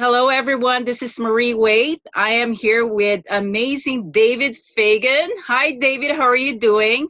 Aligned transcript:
Hello, 0.00 0.30
everyone. 0.30 0.86
This 0.86 1.02
is 1.02 1.18
Marie 1.18 1.52
Wade. 1.52 2.00
I 2.14 2.30
am 2.30 2.54
here 2.54 2.86
with 2.86 3.22
amazing 3.28 4.10
David 4.10 4.56
Fagan. 4.56 5.28
Hi, 5.46 5.72
David. 5.72 6.16
How 6.16 6.22
are 6.22 6.38
you 6.38 6.58
doing? 6.58 7.06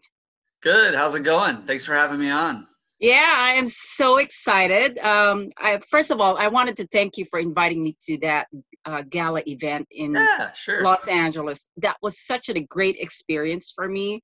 Good. 0.60 0.96
How's 0.96 1.14
it 1.14 1.22
going? 1.22 1.62
Thanks 1.66 1.86
for 1.86 1.94
having 1.94 2.18
me 2.18 2.30
on. 2.30 2.66
Yeah, 2.98 3.36
I 3.38 3.50
am 3.50 3.68
so 3.68 4.16
excited. 4.16 4.98
Um, 4.98 5.50
I, 5.56 5.78
first 5.88 6.10
of 6.10 6.20
all, 6.20 6.36
I 6.36 6.48
wanted 6.48 6.76
to 6.78 6.86
thank 6.88 7.16
you 7.16 7.24
for 7.26 7.38
inviting 7.38 7.80
me 7.80 7.96
to 8.08 8.18
that 8.22 8.48
uh, 8.84 9.02
gala 9.08 9.42
event 9.46 9.86
in 9.92 10.14
yeah, 10.14 10.50
sure. 10.50 10.82
Los 10.82 11.06
Angeles. 11.06 11.66
That 11.76 11.96
was 12.02 12.18
such 12.26 12.48
a 12.48 12.60
great 12.60 12.96
experience 12.98 13.72
for 13.72 13.88
me. 13.88 14.14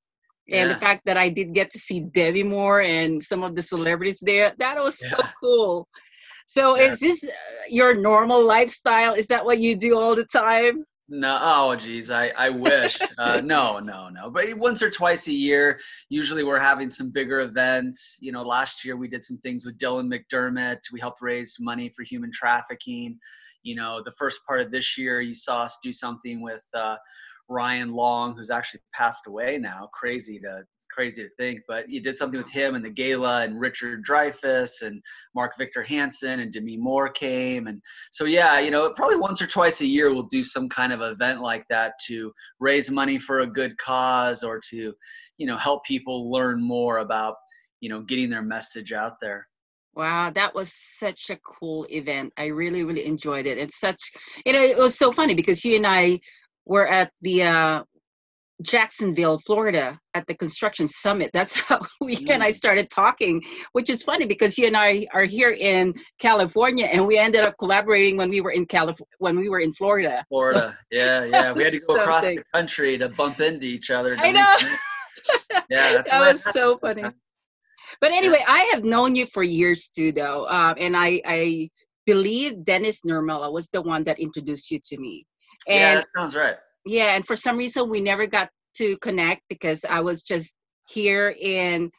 And 0.49 0.69
yeah. 0.69 0.75
the 0.75 0.81
fact 0.81 1.03
that 1.07 1.17
I 1.17 1.29
did 1.29 1.55
get 1.55 1.71
to 1.71 1.79
see 1.79 2.01
Demi 2.01 2.43
Moore 2.43 2.81
and 2.81 3.23
some 3.23 3.45
of 3.45 3.55
the 3.55 3.63
celebrities 3.63 4.19
there, 4.21 4.55
that 4.59 4.77
was 4.77 4.99
yeah. 5.01 5.19
so 5.19 5.23
cool. 5.41 5.89
So 6.47 6.77
yeah. 6.77 6.93
is 6.93 7.01
this 7.01 7.25
uh, 7.25 7.29
your 7.69 7.95
normal 7.95 8.45
lifestyle? 8.45 9.15
Is 9.15 9.27
that 9.27 9.45
what 9.45 9.59
you 9.59 9.77
do 9.77 9.99
all 9.99 10.15
the 10.15 10.25
time? 10.25 10.85
No, 11.09 11.39
oh 11.41 11.77
geez, 11.77 12.11
I, 12.11 12.29
I 12.37 12.51
wish. 12.51 12.99
uh, 13.19 13.41
no, 13.45 13.79
no, 13.79 14.09
no. 14.09 14.31
But 14.31 14.53
once 14.55 14.83
or 14.83 14.91
twice 14.91 15.29
a 15.29 15.33
year, 15.33 15.79
usually 16.09 16.43
we're 16.43 16.59
having 16.59 16.91
some 16.91 17.11
bigger 17.11 17.41
events. 17.41 18.19
You 18.21 18.33
know, 18.33 18.43
last 18.43 18.85
year 18.85 18.97
we 18.97 19.07
did 19.07 19.23
some 19.23 19.39
things 19.39 19.65
with 19.65 19.79
Dylan 19.79 20.13
McDermott. 20.13 20.79
We 20.93 20.99
helped 20.99 21.23
raise 21.23 21.57
money 21.61 21.91
for 21.95 22.03
human 22.03 22.33
trafficking. 22.33 23.19
You 23.63 23.77
know, 23.77 24.03
the 24.05 24.13
first 24.13 24.41
part 24.47 24.61
of 24.61 24.73
this 24.73 24.99
year, 24.99 25.21
you 25.21 25.35
saw 25.35 25.63
us 25.63 25.79
do 25.81 25.93
something 25.93 26.43
with 26.43 26.65
uh, 26.75 26.97
Ryan 27.49 27.93
Long, 27.93 28.37
who's 28.37 28.51
actually 28.51 28.81
passed 28.93 29.29
away 29.29 29.59
now. 29.59 29.89
Crazy 29.93 30.41
to 30.41 30.65
crazy 30.97 31.23
to 31.23 31.29
think, 31.29 31.61
but 31.69 31.89
you 31.89 32.01
did 32.01 32.17
something 32.17 32.41
with 32.41 32.51
him 32.51 32.75
and 32.75 32.85
the 32.85 32.91
gala 32.91 33.43
and 33.43 33.61
Richard 33.61 34.05
Dreyfuss 34.05 34.81
and 34.81 35.03
Mark 35.35 35.53
Victor 35.59 35.83
Hansen 35.83 36.41
and 36.41 36.51
Demi 36.51 36.79
Moore 36.79 37.11
came. 37.11 37.67
And 37.67 37.83
so, 38.11 38.25
yeah, 38.25 38.59
you 38.59 38.71
know, 38.71 38.91
probably 38.95 39.19
once 39.19 39.43
or 39.43 39.47
twice 39.47 39.83
a 39.83 39.87
year 39.87 40.13
we'll 40.13 40.23
do 40.25 40.43
some 40.43 40.69
kind 40.69 40.93
of 40.93 41.03
event 41.03 41.43
like 41.43 41.65
that 41.69 41.93
to 42.07 42.33
raise 42.61 42.91
money 42.91 43.19
for 43.19 43.41
a 43.41 43.47
good 43.47 43.77
cause 43.77 44.43
or 44.43 44.59
to, 44.71 44.95
you 45.37 45.47
know, 45.47 45.59
help 45.59 45.85
people 45.85 46.31
learn 46.31 46.63
more 46.63 46.99
about, 46.99 47.35
you 47.81 47.91
know, 47.91 48.01
getting 48.01 48.31
their 48.31 48.43
message 48.43 48.93
out 48.93 49.21
there. 49.21 49.47
Wow, 49.95 50.31
that 50.31 50.55
was 50.55 50.73
such 50.73 51.31
a 51.31 51.37
cool 51.37 51.87
event. 51.91 52.33
I 52.37 52.47
really, 52.47 52.85
really 52.85 53.07
enjoyed 53.07 53.47
it. 53.47 53.59
It's 53.59 53.81
such, 53.81 54.01
you 54.45 54.53
know, 54.53 54.63
it 54.63 54.79
was 54.79 54.99
so 54.99 55.13
funny 55.13 55.35
because 55.35 55.65
you 55.65 55.77
and 55.77 55.87
I 55.87 56.21
were 56.67 56.87
at 56.87 57.11
the 57.23 57.45
uh, 57.45 57.83
Jacksonville, 58.63 59.39
Florida 59.39 59.99
at 60.15 60.27
the 60.27 60.35
construction 60.35 60.89
summit. 60.89 61.31
That's 61.33 61.59
how 61.61 61.81
we 62.01 62.17
mm. 62.17 62.31
and 62.31 62.43
I 62.43 62.51
mm. 62.51 62.55
started 62.55 62.91
talking, 62.91 63.43
which 63.73 63.91
is 63.91 64.03
funny 64.03 64.27
because 64.27 64.57
you 64.57 64.67
and 64.67 64.77
I 64.77 65.07
are 65.13 65.25
here 65.25 65.51
in 65.51 65.95
California 66.19 66.87
and 66.87 67.07
we 67.07 67.19
ended 67.19 67.43
up 67.43 67.55
collaborating 67.59 68.17
when 68.17 68.31
we 68.31 68.41
were 68.41 68.53
in 68.53 68.67
California 68.67 69.07
when 69.19 69.37
we 69.39 69.49
were 69.49 69.61
in 69.61 69.73
Florida. 69.73 70.25
Florida. 70.29 70.77
So, 70.93 70.97
yeah, 70.97 71.25
yeah. 71.25 71.53
We 71.53 71.65
had 71.65 71.73
to 71.73 71.81
go 71.87 71.97
across 71.97 72.27
the 72.27 72.43
country 72.55 72.97
to 72.99 73.09
bump 73.09 73.41
into 73.41 73.67
each 73.67 73.91
other. 73.91 74.17
I 74.19 74.33
know. 74.33 74.57
yeah, 75.71 76.03
that 76.03 76.33
was 76.33 76.43
so 76.43 76.79
funny. 76.79 77.05
But 78.01 78.13
anyway, 78.13 78.39
yeah. 78.41 78.53
I 78.53 78.61
have 78.75 78.85
known 78.85 79.15
you 79.15 79.27
for 79.27 79.43
years 79.43 79.89
too 79.89 80.13
though. 80.13 80.49
Um, 80.49 80.75
and 80.79 80.97
I 80.97 81.21
I 81.27 81.71
believe 82.07 82.65
Dennis 82.65 83.03
Nurmela 83.03 83.53
was 83.53 83.69
the 83.69 83.83
one 83.83 84.05
that 84.05 84.19
introduced 84.19 84.71
you 84.71 84.81
to 84.85 84.99
me. 84.99 85.27
And 85.69 85.77
yeah, 85.77 85.95
that 85.97 86.07
sounds 86.15 86.37
right 86.37 86.57
yeah 86.87 87.15
and 87.17 87.27
for 87.27 87.37
some 87.37 87.59
reason 87.59 87.91
we 87.91 88.01
never 88.01 88.27
got 88.27 88.49
to 88.75 88.97
connect 88.99 89.43
because 89.49 89.85
i 89.85 90.01
was 90.01 90.23
just 90.23 90.55
here 90.89 91.35
in 91.41 91.91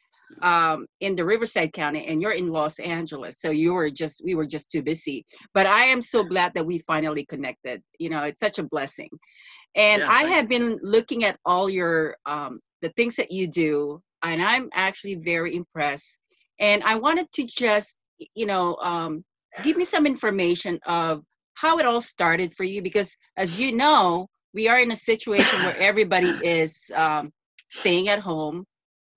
um, 0.41 0.85
in 0.99 1.15
the 1.15 1.23
riverside 1.23 1.71
county 1.71 2.05
and 2.07 2.21
you're 2.21 2.31
in 2.31 2.49
los 2.49 2.79
angeles 2.79 3.39
so 3.39 3.49
you 3.49 3.73
were 3.73 3.89
just 3.89 4.21
we 4.25 4.35
were 4.35 4.45
just 4.45 4.69
too 4.69 4.81
busy. 4.81 5.25
But 5.53 5.67
i 5.67 5.85
am 5.85 6.01
so 6.01 6.23
glad 6.23 6.53
that 6.55 6.65
we 6.65 6.79
finally 6.79 7.25
connected 7.25 7.81
you 7.97 8.09
know 8.09 8.23
it's 8.23 8.39
such 8.39 8.59
a 8.59 8.63
blessing. 8.63 9.09
And 9.75 10.01
yeah, 10.01 10.09
i 10.09 10.23
have 10.23 10.49
been 10.49 10.79
looking 10.81 11.23
at 11.23 11.37
all 11.45 11.69
your 11.69 12.17
um, 12.25 12.59
the 12.81 12.89
things 12.89 13.15
that 13.15 13.31
you 13.31 13.47
do 13.47 14.01
and 14.23 14.41
i'm 14.41 14.69
actually 14.73 15.15
very 15.15 15.55
impressed. 15.55 16.19
And 16.59 16.83
i 16.83 16.95
wanted 16.95 17.31
to 17.33 17.43
just 17.43 17.97
you 18.35 18.45
know 18.45 18.75
um, 18.77 19.23
give 19.63 19.77
me 19.77 19.85
some 19.85 20.05
information 20.05 20.79
of 20.85 21.23
how 21.53 21.79
it 21.79 21.85
all 21.85 22.01
started 22.01 22.53
for 22.53 22.65
you 22.65 22.81
because 22.81 23.15
as 23.37 23.59
you 23.59 23.71
know 23.71 24.27
we 24.53 24.67
are 24.67 24.79
in 24.79 24.91
a 24.91 24.95
situation 24.95 25.59
where 25.63 25.77
everybody 25.89 26.29
is 26.43 26.91
um, 26.95 27.31
staying 27.69 28.09
at 28.09 28.19
home. 28.19 28.65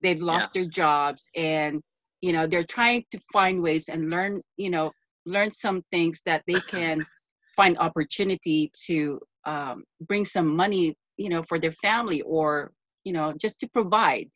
They've 0.02 0.20
lost 0.20 0.50
yeah. 0.54 0.62
their 0.62 0.70
jobs 0.70 1.28
and 1.36 1.80
you 2.20 2.32
know 2.32 2.46
they're 2.46 2.62
trying 2.64 3.04
to 3.10 3.20
find 3.32 3.62
ways 3.62 3.88
and 3.88 4.10
learn 4.10 4.42
you 4.56 4.70
know 4.70 4.92
learn 5.26 5.50
some 5.50 5.82
things 5.90 6.20
that 6.26 6.42
they 6.46 6.60
can 6.68 7.04
find 7.56 7.78
opportunity 7.78 8.70
to 8.86 9.20
um, 9.44 9.84
bring 10.06 10.24
some 10.24 10.46
money 10.46 10.94
you 11.16 11.28
know 11.28 11.42
for 11.42 11.58
their 11.58 11.72
family 11.72 12.22
or 12.22 12.72
you 13.04 13.12
know 13.12 13.32
just 13.40 13.60
to 13.60 13.68
provide. 13.68 14.26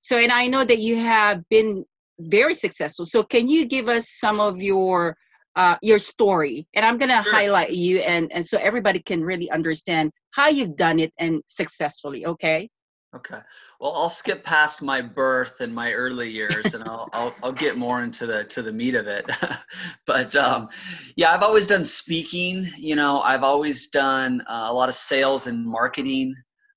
So 0.00 0.18
and 0.18 0.32
i 0.32 0.46
know 0.46 0.64
that 0.64 0.78
you 0.78 0.96
have 0.98 1.42
been 1.48 1.84
very 2.18 2.54
successful. 2.54 3.06
So 3.06 3.22
can 3.22 3.48
you 3.48 3.66
give 3.66 3.88
us 3.88 4.08
some 4.08 4.40
of 4.40 4.62
your 4.62 5.16
uh, 5.56 5.76
your 5.82 5.98
story 5.98 6.66
and 6.74 6.84
i'm 6.84 6.98
going 6.98 7.08
to 7.08 7.22
sure. 7.22 7.32
highlight 7.32 7.70
you 7.70 7.98
and 7.98 8.30
and 8.32 8.44
so 8.44 8.58
everybody 8.58 9.00
can 9.00 9.22
really 9.22 9.50
understand 9.50 10.10
how 10.32 10.48
you've 10.48 10.76
done 10.76 10.98
it 10.98 11.12
and 11.18 11.42
successfully 11.48 12.26
okay? 12.26 12.68
Okay. 13.14 13.38
Well 13.80 13.94
i'll 13.94 14.08
skip 14.08 14.42
past 14.42 14.82
my 14.82 15.00
birth 15.00 15.60
and 15.60 15.72
my 15.72 15.92
early 15.92 16.28
years 16.28 16.74
and 16.74 16.82
I'll, 16.84 17.08
I'll 17.12 17.34
i'll 17.44 17.52
get 17.52 17.76
more 17.76 18.02
into 18.02 18.26
the 18.26 18.44
to 18.44 18.62
the 18.62 18.72
meat 18.72 18.94
of 18.94 19.06
it. 19.06 19.30
But 20.06 20.34
um 20.34 20.68
yeah 21.16 21.32
i've 21.32 21.42
always 21.42 21.66
done 21.66 21.84
speaking 21.84 22.66
you 22.76 22.96
know 22.96 23.20
i've 23.20 23.44
always 23.44 23.88
done 23.88 24.42
uh, 24.48 24.66
a 24.68 24.72
lot 24.72 24.88
of 24.88 24.94
sales 24.96 25.46
and 25.46 25.64
marketing 25.64 26.34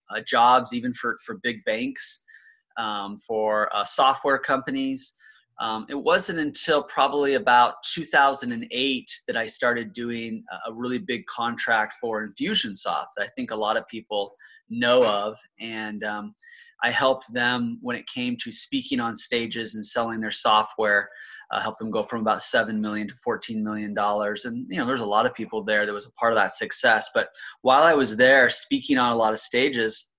uh, 0.10 0.22
jobs 0.22 0.74
even 0.74 0.94
for 0.94 1.18
for 1.26 1.40
big 1.44 1.64
banks 1.66 2.22
um, 2.78 3.18
for 3.20 3.76
uh, 3.76 3.84
software 3.84 4.38
companies 4.38 5.14
um, 5.60 5.86
it 5.90 5.96
wasn't 5.96 6.40
until 6.40 6.84
probably 6.84 7.34
about 7.34 7.76
2008 7.84 9.22
that 9.28 9.36
I 9.38 9.48
started 9.48 9.92
doing 9.92 10.44
a 10.68 10.74
really 10.74 11.00
big 11.00 11.26
contract 11.26 11.96
for 12.00 12.28
Infusionsoft 12.28 13.08
that 13.18 13.24
I 13.24 13.28
think 13.36 13.52
a 13.52 13.56
lot 13.56 13.76
of 13.76 13.88
people 13.88 14.36
know 14.70 15.04
of. 15.04 15.36
And 15.60 16.04
um, 16.04 16.36
I 16.84 16.92
helped 16.92 17.34
them 17.34 17.80
when 17.82 17.96
it 17.96 18.06
came 18.08 18.38
to 18.38 18.52
speaking 18.52 19.00
on 19.00 19.16
stages 19.16 19.74
and 19.74 19.86
selling 19.86 20.20
their 20.20 20.32
software. 20.32 21.10
Uh, 21.50 21.62
helped 21.62 21.80
them 21.80 21.90
go 21.90 22.04
from 22.04 22.22
about 22.22 22.42
seven 22.42 22.80
million 22.80 23.08
to 23.08 23.16
fourteen 23.16 23.64
million 23.64 23.94
dollars, 23.94 24.44
and 24.46 24.68
you 24.70 24.78
know 24.78 24.86
there's 24.86 25.02
a 25.02 25.06
lot 25.06 25.26
of 25.26 25.34
people 25.34 25.64
there 25.64 25.86
that 25.86 25.94
was 25.94 26.06
a 26.06 26.12
part 26.12 26.34
of 26.34 26.38
that 26.38 26.52
success. 26.52 27.10
But 27.16 27.30
while 27.62 27.84
I 27.84 27.94
was 27.94 28.18
there 28.18 28.50
speaking 28.50 28.98
on 28.98 29.14
a 29.14 29.16
lot 29.16 29.32
of 29.32 29.40
stages, 29.40 30.12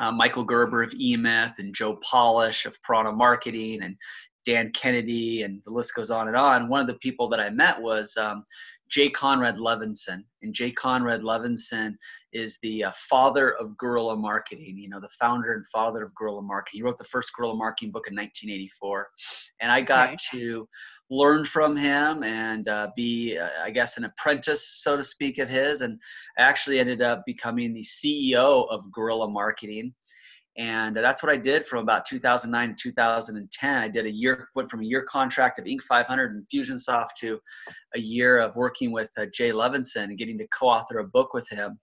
uh, 0.00 0.12
Michael 0.12 0.44
Gerber 0.44 0.82
of 0.82 0.92
eMyth 0.92 1.58
and 1.58 1.74
Joe 1.74 1.98
Polish 2.08 2.64
of 2.64 2.80
Piranha 2.82 3.12
Marketing 3.12 3.82
and 3.82 3.96
Dan 4.44 4.70
Kennedy, 4.72 5.42
and 5.42 5.62
the 5.64 5.70
list 5.70 5.94
goes 5.94 6.10
on 6.10 6.28
and 6.28 6.36
on. 6.36 6.68
One 6.68 6.80
of 6.80 6.86
the 6.86 6.94
people 6.94 7.28
that 7.28 7.40
I 7.40 7.50
met 7.50 7.80
was 7.80 8.16
um, 8.16 8.44
Jay 8.92 9.08
Conrad 9.08 9.56
Levinson. 9.56 10.22
And 10.42 10.52
Jay 10.52 10.70
Conrad 10.70 11.22
Levinson 11.22 11.94
is 12.34 12.58
the 12.62 12.84
uh, 12.84 12.92
father 12.94 13.56
of 13.56 13.76
guerrilla 13.78 14.16
marketing, 14.16 14.76
you 14.76 14.90
know, 14.90 15.00
the 15.00 15.08
founder 15.18 15.52
and 15.52 15.66
father 15.68 16.04
of 16.04 16.14
guerrilla 16.14 16.42
marketing. 16.42 16.78
He 16.78 16.82
wrote 16.82 16.98
the 16.98 17.04
first 17.04 17.32
guerrilla 17.32 17.56
marketing 17.56 17.90
book 17.90 18.06
in 18.08 18.14
1984. 18.14 19.08
And 19.60 19.72
I 19.72 19.80
got 19.80 20.18
to 20.32 20.68
learn 21.08 21.46
from 21.46 21.74
him 21.74 22.22
and 22.22 22.68
uh, 22.68 22.90
be, 22.94 23.38
uh, 23.38 23.48
I 23.62 23.70
guess, 23.70 23.96
an 23.96 24.04
apprentice, 24.04 24.82
so 24.82 24.94
to 24.94 25.02
speak, 25.02 25.38
of 25.38 25.48
his. 25.48 25.80
And 25.80 25.98
I 26.36 26.42
actually 26.42 26.78
ended 26.78 27.00
up 27.00 27.22
becoming 27.24 27.72
the 27.72 27.82
CEO 27.82 28.68
of 28.68 28.92
guerrilla 28.92 29.30
marketing 29.30 29.94
and 30.58 30.94
that's 30.96 31.22
what 31.22 31.32
I 31.32 31.36
did 31.36 31.66
from 31.66 31.80
about 31.80 32.04
2009 32.04 32.74
to 32.76 32.82
2010. 32.90 33.74
I 33.74 33.88
did 33.88 34.04
a 34.04 34.10
year, 34.10 34.48
went 34.54 34.70
from 34.70 34.80
a 34.80 34.84
year 34.84 35.02
contract 35.02 35.58
of 35.58 35.64
Inc. 35.64 35.80
500 35.82 36.46
Infusionsoft 36.46 37.14
to 37.20 37.40
a 37.94 37.98
year 37.98 38.38
of 38.38 38.54
working 38.54 38.92
with 38.92 39.10
uh, 39.18 39.26
Jay 39.32 39.50
Levinson 39.50 40.04
and 40.04 40.18
getting 40.18 40.36
to 40.38 40.46
co-author 40.48 40.98
a 40.98 41.08
book 41.08 41.32
with 41.32 41.48
him. 41.48 41.78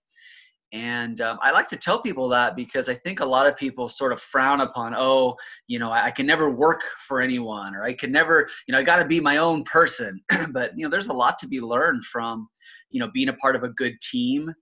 And 0.72 1.20
um, 1.22 1.40
I 1.42 1.50
like 1.50 1.68
to 1.70 1.78
tell 1.78 2.00
people 2.00 2.30
that 2.30 2.56
because 2.56 2.90
I 2.90 2.94
think 2.94 3.22
a 3.22 3.26
lot 3.26 3.48
of 3.48 3.58
people 3.58 3.90
sort 3.90 4.14
of 4.14 4.22
frown 4.22 4.62
upon, 4.62 4.94
oh, 4.96 5.36
you 5.68 5.80
know, 5.80 5.90
I, 5.90 6.06
I 6.06 6.12
can 6.12 6.28
never 6.28 6.52
work 6.52 6.84
for 7.08 7.22
anyone, 7.22 7.74
or 7.74 7.84
I 7.84 7.94
can 7.94 8.12
never, 8.12 8.48
you 8.68 8.74
know, 8.74 8.78
I 8.78 8.84
got 8.84 8.98
to 8.98 9.06
be 9.06 9.20
my 9.20 9.38
own 9.38 9.64
person. 9.64 10.22
but 10.54 10.74
you 10.78 10.84
know, 10.84 10.92
there's 10.92 11.08
a 11.08 11.14
lot 11.14 11.40
to 11.40 11.48
be 11.48 11.60
learned 11.60 12.04
from, 12.06 12.48
you 12.92 13.00
know, 13.00 13.10
being 13.12 13.30
a 13.30 13.34
part 13.34 13.56
of 13.56 13.64
a 13.64 13.70
good 13.70 14.00
team 14.00 14.54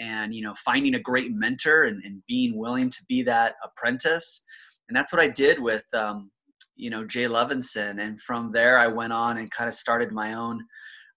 and 0.00 0.34
you 0.34 0.42
know 0.42 0.54
finding 0.54 0.94
a 0.94 1.00
great 1.00 1.32
mentor 1.32 1.84
and, 1.84 2.02
and 2.04 2.22
being 2.26 2.58
willing 2.58 2.90
to 2.90 3.04
be 3.08 3.22
that 3.22 3.54
apprentice. 3.62 4.42
And 4.88 4.96
that's 4.96 5.12
what 5.12 5.22
i 5.22 5.28
did 5.28 5.60
with 5.60 5.84
um, 5.94 6.30
you 6.74 6.90
know 6.90 7.04
jay 7.04 7.26
levinson. 7.26 8.00
And 8.00 8.20
from 8.20 8.50
there 8.50 8.78
i 8.78 8.88
went 8.88 9.12
on 9.12 9.38
and 9.38 9.50
kind 9.50 9.68
of 9.68 9.74
started 9.74 10.10
my 10.10 10.32
own 10.32 10.64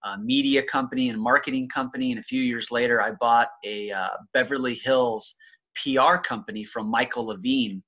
uh, 0.04 0.18
media 0.18 0.62
company 0.62 1.08
and 1.08 1.20
marketing 1.20 1.68
company. 1.68 2.12
And 2.12 2.20
a 2.20 2.24
few 2.24 2.42
years 2.42 2.70
later 2.70 3.02
i 3.02 3.10
bought 3.10 3.48
a 3.64 3.90
uh, 3.90 4.10
beverly 4.32 4.74
hills 4.74 5.34
pr 5.74 6.16
company 6.18 6.62
from 6.62 6.86
michael 6.86 7.26
levine. 7.26 7.82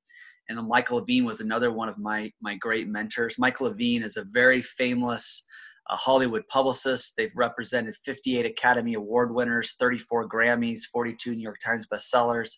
And 0.48 0.66
michael 0.66 0.98
levine 0.98 1.24
was 1.24 1.40
another 1.40 1.70
one 1.70 1.88
of 1.88 1.98
my 1.98 2.32
my 2.40 2.56
great 2.56 2.88
mentors. 2.88 3.38
Michael 3.38 3.66
levine 3.66 4.02
is 4.02 4.16
a 4.16 4.24
very 4.30 4.62
famous 4.62 5.44
a 5.90 5.96
Hollywood 5.96 6.46
publicist. 6.48 7.14
They've 7.16 7.30
represented 7.34 7.94
58 8.04 8.46
Academy 8.46 8.94
Award 8.94 9.34
winners, 9.34 9.74
34 9.78 10.28
Grammys, 10.28 10.80
42 10.92 11.34
New 11.34 11.42
York 11.42 11.58
Times 11.64 11.86
bestsellers. 11.86 12.50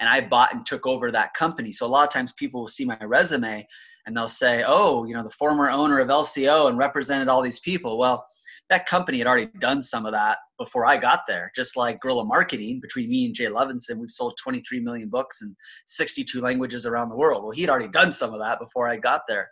And 0.00 0.08
I 0.08 0.20
bought 0.20 0.54
and 0.54 0.64
took 0.64 0.86
over 0.86 1.10
that 1.10 1.34
company. 1.34 1.72
So 1.72 1.86
a 1.86 1.88
lot 1.88 2.06
of 2.06 2.12
times 2.12 2.32
people 2.32 2.60
will 2.60 2.68
see 2.68 2.84
my 2.84 2.98
resume 3.02 3.66
and 4.06 4.16
they'll 4.16 4.28
say, 4.28 4.64
oh, 4.66 5.04
you 5.04 5.14
know, 5.14 5.22
the 5.22 5.30
former 5.30 5.70
owner 5.70 5.98
of 5.98 6.08
LCO 6.08 6.68
and 6.68 6.78
represented 6.78 7.28
all 7.28 7.42
these 7.42 7.60
people. 7.60 7.98
Well, 7.98 8.24
that 8.70 8.86
company 8.86 9.18
had 9.18 9.26
already 9.26 9.50
done 9.60 9.82
some 9.82 10.04
of 10.04 10.12
that 10.12 10.38
before 10.58 10.86
I 10.86 10.96
got 10.98 11.20
there. 11.26 11.50
Just 11.56 11.76
like 11.76 12.00
Guerrilla 12.00 12.24
Marketing, 12.24 12.80
between 12.80 13.08
me 13.08 13.26
and 13.26 13.34
Jay 13.34 13.46
Levinson, 13.46 13.96
we've 13.96 14.10
sold 14.10 14.36
23 14.42 14.80
million 14.80 15.08
books 15.08 15.40
in 15.42 15.56
62 15.86 16.40
languages 16.40 16.84
around 16.84 17.08
the 17.08 17.16
world. 17.16 17.42
Well, 17.42 17.52
he'd 17.52 17.70
already 17.70 17.88
done 17.88 18.12
some 18.12 18.34
of 18.34 18.40
that 18.40 18.60
before 18.60 18.88
I 18.88 18.96
got 18.96 19.22
there. 19.26 19.48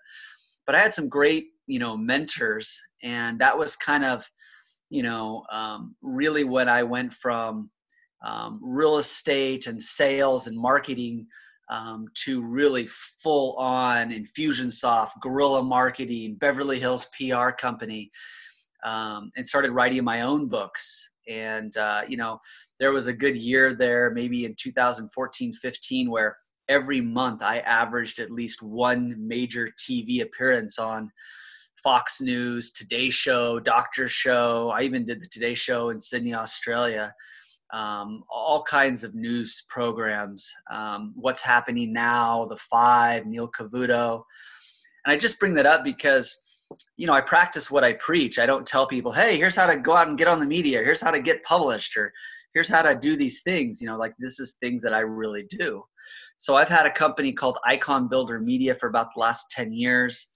But 0.66 0.74
I 0.74 0.80
had 0.80 0.92
some 0.92 1.08
great, 1.08 1.46
you 1.66 1.78
know, 1.78 1.96
mentors, 1.96 2.80
and 3.02 3.38
that 3.38 3.56
was 3.56 3.76
kind 3.76 4.04
of, 4.04 4.28
you 4.90 5.02
know, 5.02 5.44
um, 5.50 5.94
really 6.02 6.44
when 6.44 6.68
I 6.68 6.82
went 6.82 7.12
from 7.12 7.70
um, 8.24 8.60
real 8.62 8.96
estate 8.96 9.66
and 9.66 9.82
sales 9.82 10.46
and 10.46 10.58
marketing 10.58 11.26
um, 11.68 12.06
to 12.14 12.42
really 12.42 12.86
full 13.22 13.54
on 13.56 14.10
Infusionsoft, 14.10 15.10
guerrilla 15.20 15.62
marketing, 15.62 16.36
Beverly 16.36 16.78
Hills 16.78 17.08
PR 17.18 17.50
company 17.50 18.10
um, 18.84 19.30
and 19.36 19.46
started 19.46 19.72
writing 19.72 20.04
my 20.04 20.22
own 20.22 20.48
books. 20.48 21.10
And, 21.28 21.76
uh, 21.76 22.02
you 22.06 22.16
know, 22.16 22.38
there 22.78 22.92
was 22.92 23.08
a 23.08 23.12
good 23.12 23.36
year 23.36 23.74
there, 23.74 24.10
maybe 24.10 24.44
in 24.44 24.54
2014, 24.58 25.52
15, 25.52 26.10
where 26.10 26.36
every 26.68 27.00
month 27.00 27.42
I 27.42 27.58
averaged 27.60 28.20
at 28.20 28.30
least 28.30 28.62
one 28.62 29.14
major 29.18 29.68
TV 29.78 30.22
appearance 30.22 30.78
on 30.78 31.10
Fox 31.86 32.20
News, 32.20 32.72
Today 32.72 33.10
Show, 33.10 33.60
Doctor 33.60 34.08
Show. 34.08 34.72
I 34.74 34.82
even 34.82 35.04
did 35.04 35.22
the 35.22 35.28
Today 35.28 35.54
Show 35.54 35.90
in 35.90 36.00
Sydney, 36.00 36.34
Australia. 36.34 37.14
Um, 37.72 38.24
all 38.28 38.64
kinds 38.64 39.04
of 39.04 39.14
news 39.14 39.62
programs. 39.68 40.50
Um, 40.68 41.12
what's 41.14 41.42
happening 41.42 41.92
now? 41.92 42.44
The 42.46 42.56
Five, 42.56 43.26
Neil 43.26 43.48
Cavuto. 43.48 44.24
And 45.04 45.12
I 45.12 45.16
just 45.16 45.38
bring 45.38 45.54
that 45.54 45.64
up 45.64 45.84
because 45.84 46.36
you 46.96 47.06
know, 47.06 47.12
I 47.12 47.20
practice 47.20 47.70
what 47.70 47.84
I 47.84 47.92
preach. 47.92 48.40
I 48.40 48.46
don't 48.46 48.66
tell 48.66 48.88
people, 48.88 49.12
hey, 49.12 49.36
here's 49.36 49.54
how 49.54 49.68
to 49.68 49.76
go 49.76 49.92
out 49.92 50.08
and 50.08 50.18
get 50.18 50.26
on 50.26 50.40
the 50.40 50.44
media. 50.44 50.82
Here's 50.82 51.00
how 51.00 51.12
to 51.12 51.20
get 51.20 51.44
published, 51.44 51.96
or 51.96 52.12
here's 52.52 52.68
how 52.68 52.82
to 52.82 52.96
do 52.96 53.14
these 53.14 53.42
things. 53.42 53.80
You 53.80 53.86
know, 53.86 53.96
like 53.96 54.14
this 54.18 54.40
is 54.40 54.56
things 54.60 54.82
that 54.82 54.92
I 54.92 55.02
really 55.02 55.44
do. 55.50 55.84
So 56.38 56.56
I've 56.56 56.68
had 56.68 56.84
a 56.84 56.90
company 56.90 57.32
called 57.32 57.58
Icon 57.64 58.08
Builder 58.08 58.40
Media 58.40 58.74
for 58.74 58.88
about 58.88 59.14
the 59.14 59.20
last 59.20 59.50
10 59.50 59.72
years. 59.72 60.26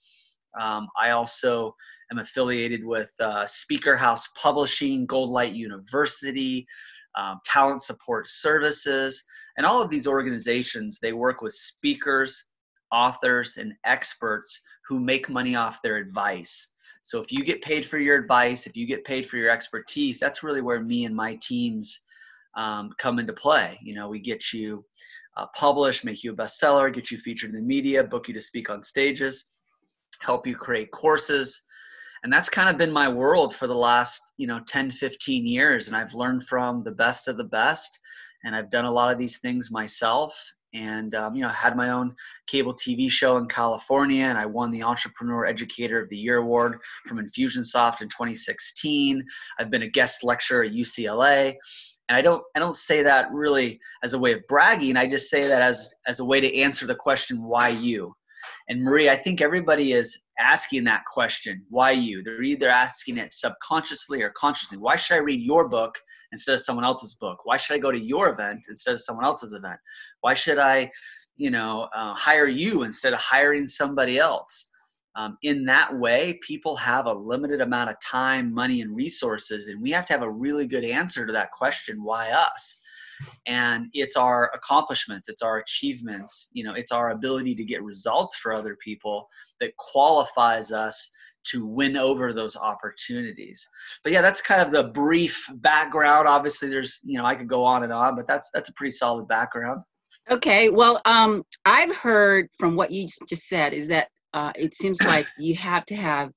Um, 0.59 0.89
I 1.01 1.11
also 1.11 1.75
am 2.11 2.19
affiliated 2.19 2.85
with 2.85 3.13
uh, 3.21 3.47
Speaker 3.47 3.97
House 3.97 4.27
Publishing, 4.41 5.07
Gold 5.07 5.31
Light 5.31 5.53
University, 5.53 6.67
um, 7.17 7.41
Talent 7.45 7.83
Support 7.83 8.27
Services, 8.27 9.23
and 9.57 9.67
all 9.67 9.83
of 9.83 9.91
these 9.91 10.07
organizations. 10.07 10.99
They 10.99 11.13
work 11.13 11.43
with 11.43 11.53
speakers, 11.53 12.47
authors, 12.93 13.57
and 13.57 13.75
experts 13.85 14.61
who 14.87 14.99
make 14.99 15.29
money 15.29 15.55
off 15.55 15.83
their 15.83 15.97
advice. 15.97 16.69
So 17.03 17.21
if 17.21 17.33
you 17.33 17.45
get 17.45 17.63
paid 17.63 17.87
for 17.87 17.99
your 17.99 18.17
advice, 18.17 18.67
if 18.67 18.77
you 18.77 18.87
get 18.87 19.05
paid 19.05 19.27
for 19.27 19.37
your 19.37 19.51
expertise, 19.51 20.19
that's 20.19 20.43
really 20.43 20.61
where 20.61 20.81
me 20.81 21.05
and 21.05 21.15
my 21.15 21.39
teams 21.41 22.01
um, 22.57 22.91
come 22.99 23.19
into 23.19 23.33
play. 23.33 23.79
You 23.83 23.95
know, 23.95 24.09
we 24.09 24.19
get 24.19 24.53
you 24.53 24.85
uh, 25.37 25.47
published, 25.55 26.05
make 26.05 26.23
you 26.23 26.33
a 26.33 26.37
bestseller, 26.37 26.93
get 26.93 27.11
you 27.11 27.19
featured 27.19 27.51
in 27.51 27.57
the 27.57 27.63
media, 27.63 28.05
book 28.05 28.29
you 28.29 28.35
to 28.35 28.41
speak 28.41 28.69
on 28.69 28.83
stages, 28.83 29.60
help 30.21 30.47
you 30.47 30.55
create 30.55 30.91
courses. 30.91 31.63
And 32.23 32.33
that's 32.33 32.51
kind 32.51 32.69
of 32.69 32.77
been 32.77 32.93
my 32.93 33.09
world 33.09 33.55
for 33.55 33.67
the 33.67 33.75
last, 33.75 34.33
you 34.37 34.47
know, 34.47 34.61
10, 34.67 34.91
15 34.91 35.47
years. 35.47 35.89
And 35.89 35.97
I've 35.97 36.15
learned 36.15 36.45
from 36.45 36.83
the 36.83 36.93
best 36.93 37.29
of 37.29 37.37
the 37.37 37.45
best. 37.45 37.99
And 38.45 38.55
I've 38.55 38.71
done 38.71 38.85
a 38.85 38.91
lot 38.91 39.11
of 39.11 39.19
these 39.19 39.39
things 39.39 39.71
myself 39.71 40.35
and 40.75 41.15
um, 41.15 41.35
you 41.35 41.43
know 41.43 41.49
had 41.49 41.77
my 41.77 41.91
own 41.91 42.15
cable 42.47 42.73
tv 42.73 43.11
show 43.11 43.37
in 43.39 43.47
california 43.47 44.25
and 44.25 44.39
i 44.39 44.47
won 44.47 44.71
the 44.71 44.83
entrepreneur 44.83 45.45
educator 45.45 46.01
of 46.01 46.09
the 46.11 46.17
year 46.17 46.39
award 46.39 46.79
from 47.07 47.19
infusionsoft 47.19 48.03
in 48.03 48.09
2016 48.09 49.25
i've 49.59 49.71
been 49.71 49.83
a 49.83 49.89
guest 49.89 50.23
lecturer 50.23 50.65
at 50.65 50.73
ucla 50.73 51.53
and 52.09 52.17
i 52.17 52.23
don't 52.23 52.43
i 52.55 52.59
don't 52.59 52.75
say 52.75 53.03
that 53.03 53.31
really 53.33 53.81
as 54.05 54.15
a 54.15 54.19
way 54.19 54.33
of 54.33 54.47
bragging 54.49 54.97
i 54.97 55.07
just 55.07 55.29
say 55.29 55.47
that 55.47 55.63
as 55.63 55.93
as 56.07 56.21
a 56.21 56.25
way 56.25 56.41
to 56.41 56.57
answer 56.57 56.87
the 56.87 56.95
question 56.95 57.43
why 57.43 57.69
you 57.69 58.15
and 58.71 58.85
Marie, 58.85 59.11
I 59.11 59.17
think 59.17 59.41
everybody 59.41 59.95
is 59.95 60.23
asking 60.39 60.85
that 60.85 61.05
question 61.05 61.65
why 61.71 61.91
you? 61.91 62.23
They're 62.23 62.41
either 62.41 62.69
asking 62.69 63.19
it 63.19 63.33
subconsciously 63.33 64.23
or 64.23 64.31
consciously. 64.31 64.79
Why 64.79 64.95
should 64.95 65.17
I 65.17 65.19
read 65.19 65.41
your 65.41 65.69
book 65.69 65.99
instead 66.31 66.53
of 66.53 66.61
someone 66.61 66.85
else's 66.85 67.17
book? 67.17 67.41
Why 67.43 67.57
should 67.57 67.75
I 67.75 67.79
go 67.79 67.91
to 67.91 67.99
your 67.99 68.33
event 68.33 68.67
instead 68.69 68.95
of 68.95 69.01
someone 69.01 69.25
else's 69.25 69.55
event? 69.55 69.81
Why 70.21 70.35
should 70.35 70.59
I, 70.59 70.89
you 71.37 71.51
know, 71.51 71.89
uh, 71.93 72.15
hire 72.15 72.47
you 72.47 72.85
instead 72.85 73.13
of 73.13 73.19
hiring 73.19 73.67
somebody 73.67 74.21
else? 74.21 74.69
Um, 75.17 75.37
in 75.43 75.65
that 75.65 75.93
way, 75.99 76.39
people 76.41 76.77
have 76.77 77.07
a 77.07 77.13
limited 77.13 77.61
amount 77.61 77.91
of 77.91 77.97
time, 78.01 78.55
money, 78.55 78.83
and 78.83 78.95
resources, 78.95 79.67
and 79.67 79.83
we 79.83 79.91
have 79.91 80.07
to 80.07 80.13
have 80.13 80.23
a 80.23 80.31
really 80.31 80.69
good 80.69 80.85
answer 80.85 81.27
to 81.27 81.33
that 81.33 81.51
question 81.51 82.05
why 82.05 82.31
us? 82.31 82.80
And 83.47 83.87
it's 83.93 84.17
our 84.17 84.51
accomplishments 84.55 85.29
it's 85.29 85.43
our 85.43 85.59
achievements 85.59 86.49
you 86.53 86.65
know 86.65 86.75
it's 86.75 86.93
our 86.93 87.11
ability 87.11 87.55
to 87.55 87.65
get 87.65 87.83
results 87.83 88.37
for 88.37 88.53
other 88.53 88.77
people 88.83 89.29
that 89.61 89.77
qualifies 89.77 90.73
us 90.73 91.11
to 91.43 91.65
win 91.67 91.97
over 91.97 92.33
those 92.33 92.57
opportunities. 92.57 93.67
But 94.03 94.13
yeah 94.13 94.23
that's 94.23 94.41
kind 94.41 94.63
of 94.63 94.71
the 94.71 94.85
brief 94.85 95.47
background. 95.57 96.29
Obviously 96.29 96.69
there's 96.69 97.01
you 97.05 97.19
know 97.19 97.25
i 97.25 97.35
could 97.35 97.49
go 97.49 97.65
on 97.65 97.83
and 97.83 97.93
on 97.93 98.17
but 98.17 98.27
that's 98.27 98.51
that's 98.53 98.69
a 98.69 98.73
pretty 98.75 98.93
solid 98.93 99.27
background. 99.29 99.83
Okay 100.31 100.69
well 100.69 101.01
um 101.05 101.43
i've 101.65 101.95
heard 101.97 102.49
from 102.59 102.77
what 102.77 102.91
you 102.91 103.07
just 103.29 103.49
said 103.49 103.73
is 103.73 103.89
that 103.89 104.09
uh, 104.33 104.53
it 104.55 104.75
seems 104.75 105.03
like 105.03 105.27
you 105.39 105.55
have 105.57 105.85
to 105.87 105.97
have 105.97 106.31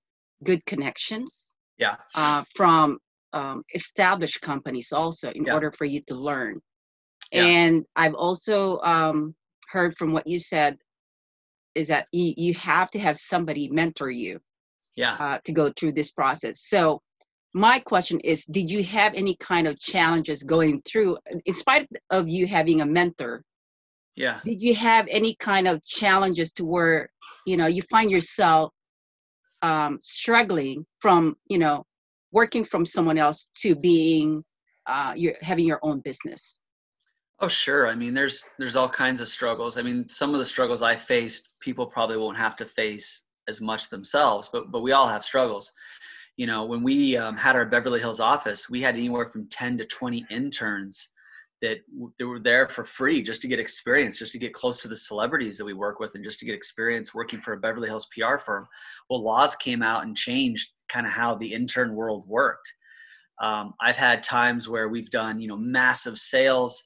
good 0.44 0.66
connections 0.66 1.54
yeah. 1.78 1.96
uh, 2.16 2.44
from 2.56 2.98
um, 3.34 3.64
established 3.74 4.42
companies 4.42 4.92
also 4.92 5.32
in 5.32 5.46
yeah. 5.46 5.54
order 5.54 5.72
for 5.72 5.86
you 5.86 6.02
to 6.08 6.16
learn 6.16 6.60
yeah. 7.34 7.44
and 7.44 7.86
i've 7.96 8.14
also 8.14 8.80
um, 8.82 9.36
heard 9.70 9.96
from 9.98 10.14
what 10.14 10.28
you 10.28 10.40
said 10.40 10.78
is 11.76 11.88
that 11.88 12.08
you, 12.12 12.34
you 12.38 12.54
have 12.54 12.92
to 12.92 13.00
have 13.00 13.18
somebody 13.18 13.70
mentor 13.70 14.10
you 14.10 14.40
yeah. 14.96 15.16
uh, 15.20 15.40
to 15.46 15.52
go 15.52 15.72
through 15.72 15.94
this 15.94 16.12
process. 16.12 16.62
So 16.68 17.02
my 17.54 17.80
question 17.80 18.20
is 18.22 18.46
did 18.46 18.70
you 18.70 18.84
have 18.84 19.14
any 19.14 19.36
kind 19.36 19.68
of 19.68 19.80
challenges 19.80 20.44
going 20.44 20.82
through 20.84 21.18
in 21.46 21.54
spite 21.54 21.88
of 22.10 22.28
you 22.28 22.48
having 22.48 22.82
a 22.82 22.86
mentor? 22.86 23.44
Yeah. 24.16 24.40
Did 24.46 24.62
you 24.62 24.76
have 24.76 25.08
any 25.10 25.36
kind 25.36 25.68
of 25.68 25.84
challenges 25.84 26.54
to 26.54 26.66
where 26.66 27.10
you 27.46 27.58
know 27.58 27.68
you 27.68 27.82
find 27.84 28.12
yourself 28.12 28.72
um, 29.62 29.98
struggling 30.02 30.86
from 31.00 31.36
you 31.48 31.58
know 31.58 31.86
working 32.32 32.64
from 32.64 32.86
someone 32.86 33.18
else 33.18 33.50
to 33.62 33.76
being 33.76 34.44
uh, 34.88 35.14
you're 35.16 35.36
having 35.42 35.66
your 35.66 35.80
own 35.84 36.00
business 36.02 36.60
Oh, 37.40 37.48
sure. 37.48 37.88
I 37.88 37.96
mean, 37.96 38.14
there's 38.14 38.46
there's 38.58 38.76
all 38.76 38.90
kinds 38.90 39.20
of 39.22 39.28
struggles. 39.28 39.78
I 39.78 39.82
mean, 39.82 40.08
some 40.08 40.34
of 40.34 40.40
the 40.40 40.46
struggles 40.46 40.82
I 40.82 40.96
faced, 40.96 41.50
people 41.60 41.86
probably 41.86 42.18
won't 42.18 42.38
have 42.38 42.56
to 42.58 42.66
face 42.66 43.24
as 43.48 43.60
much 43.60 43.90
themselves, 43.90 44.50
but 44.52 44.72
but 44.72 44.82
we 44.82 44.92
all 44.92 45.08
have 45.08 45.26
struggles. 45.26 45.72
You 46.38 46.48
know, 46.48 46.66
when 46.66 46.84
we 46.84 47.18
um, 47.18 47.38
had 47.38 47.56
our 47.56 47.66
Beverly 47.66 48.00
Hills 48.00 48.20
office, 48.20 48.70
we 48.70 48.82
had 48.82 48.96
anywhere 48.96 49.26
from 49.28 49.48
10 49.50 49.78
to 49.78 49.86
20 49.86 50.26
interns 50.32 51.10
that, 51.62 51.80
that 52.18 52.28
were 52.28 52.40
there 52.40 52.68
for 52.68 52.84
free 52.84 53.22
just 53.22 53.42
to 53.44 53.48
get 53.48 53.60
experience, 53.60 54.18
just 54.18 54.32
to 54.32 54.40
get 54.40 54.54
close 54.54 54.82
to 54.82 54.88
the 54.88 54.96
celebrities 54.96 55.58
that 55.58 55.66
we 55.66 55.74
work 55.74 56.00
with, 56.00 56.16
and 56.16 56.24
just 56.24 56.40
to 56.40 56.46
get 56.46 56.56
experience 56.56 57.14
working 57.14 57.40
for 57.42 57.54
a 57.54 57.60
Beverly 57.60 57.88
Hills 57.88 58.08
PR 58.08 58.38
firm. 58.38 58.68
Well, 59.10 59.24
laws 59.24 59.56
came 59.56 59.84
out 59.84 60.06
and 60.06 60.16
changed 60.18 60.72
kind 60.90 61.06
of 61.06 61.12
how 61.12 61.36
the 61.36 61.54
intern 61.54 61.94
world 61.94 62.24
worked. 62.28 62.72
Um, 63.42 63.74
I've 63.82 63.98
had 63.98 64.24
times 64.24 64.70
where 64.70 64.90
we've 64.90 65.10
done, 65.10 65.40
you 65.40 65.48
know, 65.48 65.58
massive 65.58 66.18
sales 66.18 66.84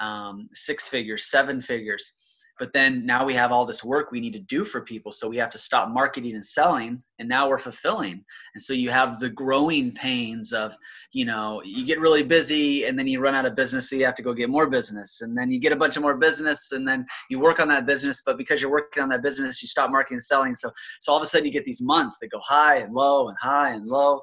um, 0.00 0.48
six 0.52 0.88
figures, 0.88 1.30
seven 1.30 1.60
figures. 1.60 2.12
But 2.58 2.72
then 2.72 3.04
now 3.04 3.26
we 3.26 3.34
have 3.34 3.52
all 3.52 3.66
this 3.66 3.84
work 3.84 4.10
we 4.10 4.20
need 4.20 4.32
to 4.32 4.38
do 4.38 4.64
for 4.64 4.80
people. 4.80 5.12
So 5.12 5.28
we 5.28 5.36
have 5.36 5.50
to 5.50 5.58
stop 5.58 5.90
marketing 5.90 6.34
and 6.34 6.44
selling, 6.44 7.02
and 7.18 7.28
now 7.28 7.48
we're 7.48 7.58
fulfilling. 7.58 8.24
And 8.54 8.62
so 8.62 8.72
you 8.72 8.88
have 8.88 9.18
the 9.18 9.28
growing 9.28 9.92
pains 9.92 10.54
of, 10.54 10.74
you 11.12 11.26
know, 11.26 11.60
you 11.64 11.84
get 11.84 12.00
really 12.00 12.22
busy 12.22 12.84
and 12.84 12.98
then 12.98 13.06
you 13.06 13.20
run 13.20 13.34
out 13.34 13.44
of 13.44 13.56
business, 13.56 13.90
so 13.90 13.96
you 13.96 14.06
have 14.06 14.14
to 14.14 14.22
go 14.22 14.32
get 14.32 14.48
more 14.48 14.68
business. 14.68 15.20
And 15.20 15.36
then 15.36 15.50
you 15.50 15.60
get 15.60 15.72
a 15.72 15.76
bunch 15.76 15.96
of 15.96 16.02
more 16.02 16.16
business, 16.16 16.72
and 16.72 16.88
then 16.88 17.04
you 17.28 17.38
work 17.38 17.60
on 17.60 17.68
that 17.68 17.86
business. 17.86 18.22
But 18.24 18.38
because 18.38 18.62
you're 18.62 18.70
working 18.70 19.02
on 19.02 19.10
that 19.10 19.22
business, 19.22 19.60
you 19.60 19.68
stop 19.68 19.90
marketing 19.90 20.16
and 20.16 20.24
selling. 20.24 20.56
So, 20.56 20.70
so 21.00 21.12
all 21.12 21.18
of 21.18 21.22
a 21.22 21.26
sudden 21.26 21.44
you 21.44 21.52
get 21.52 21.66
these 21.66 21.82
months 21.82 22.16
that 22.22 22.30
go 22.30 22.40
high 22.42 22.76
and 22.76 22.94
low 22.94 23.28
and 23.28 23.36
high 23.38 23.72
and 23.72 23.86
low 23.86 24.22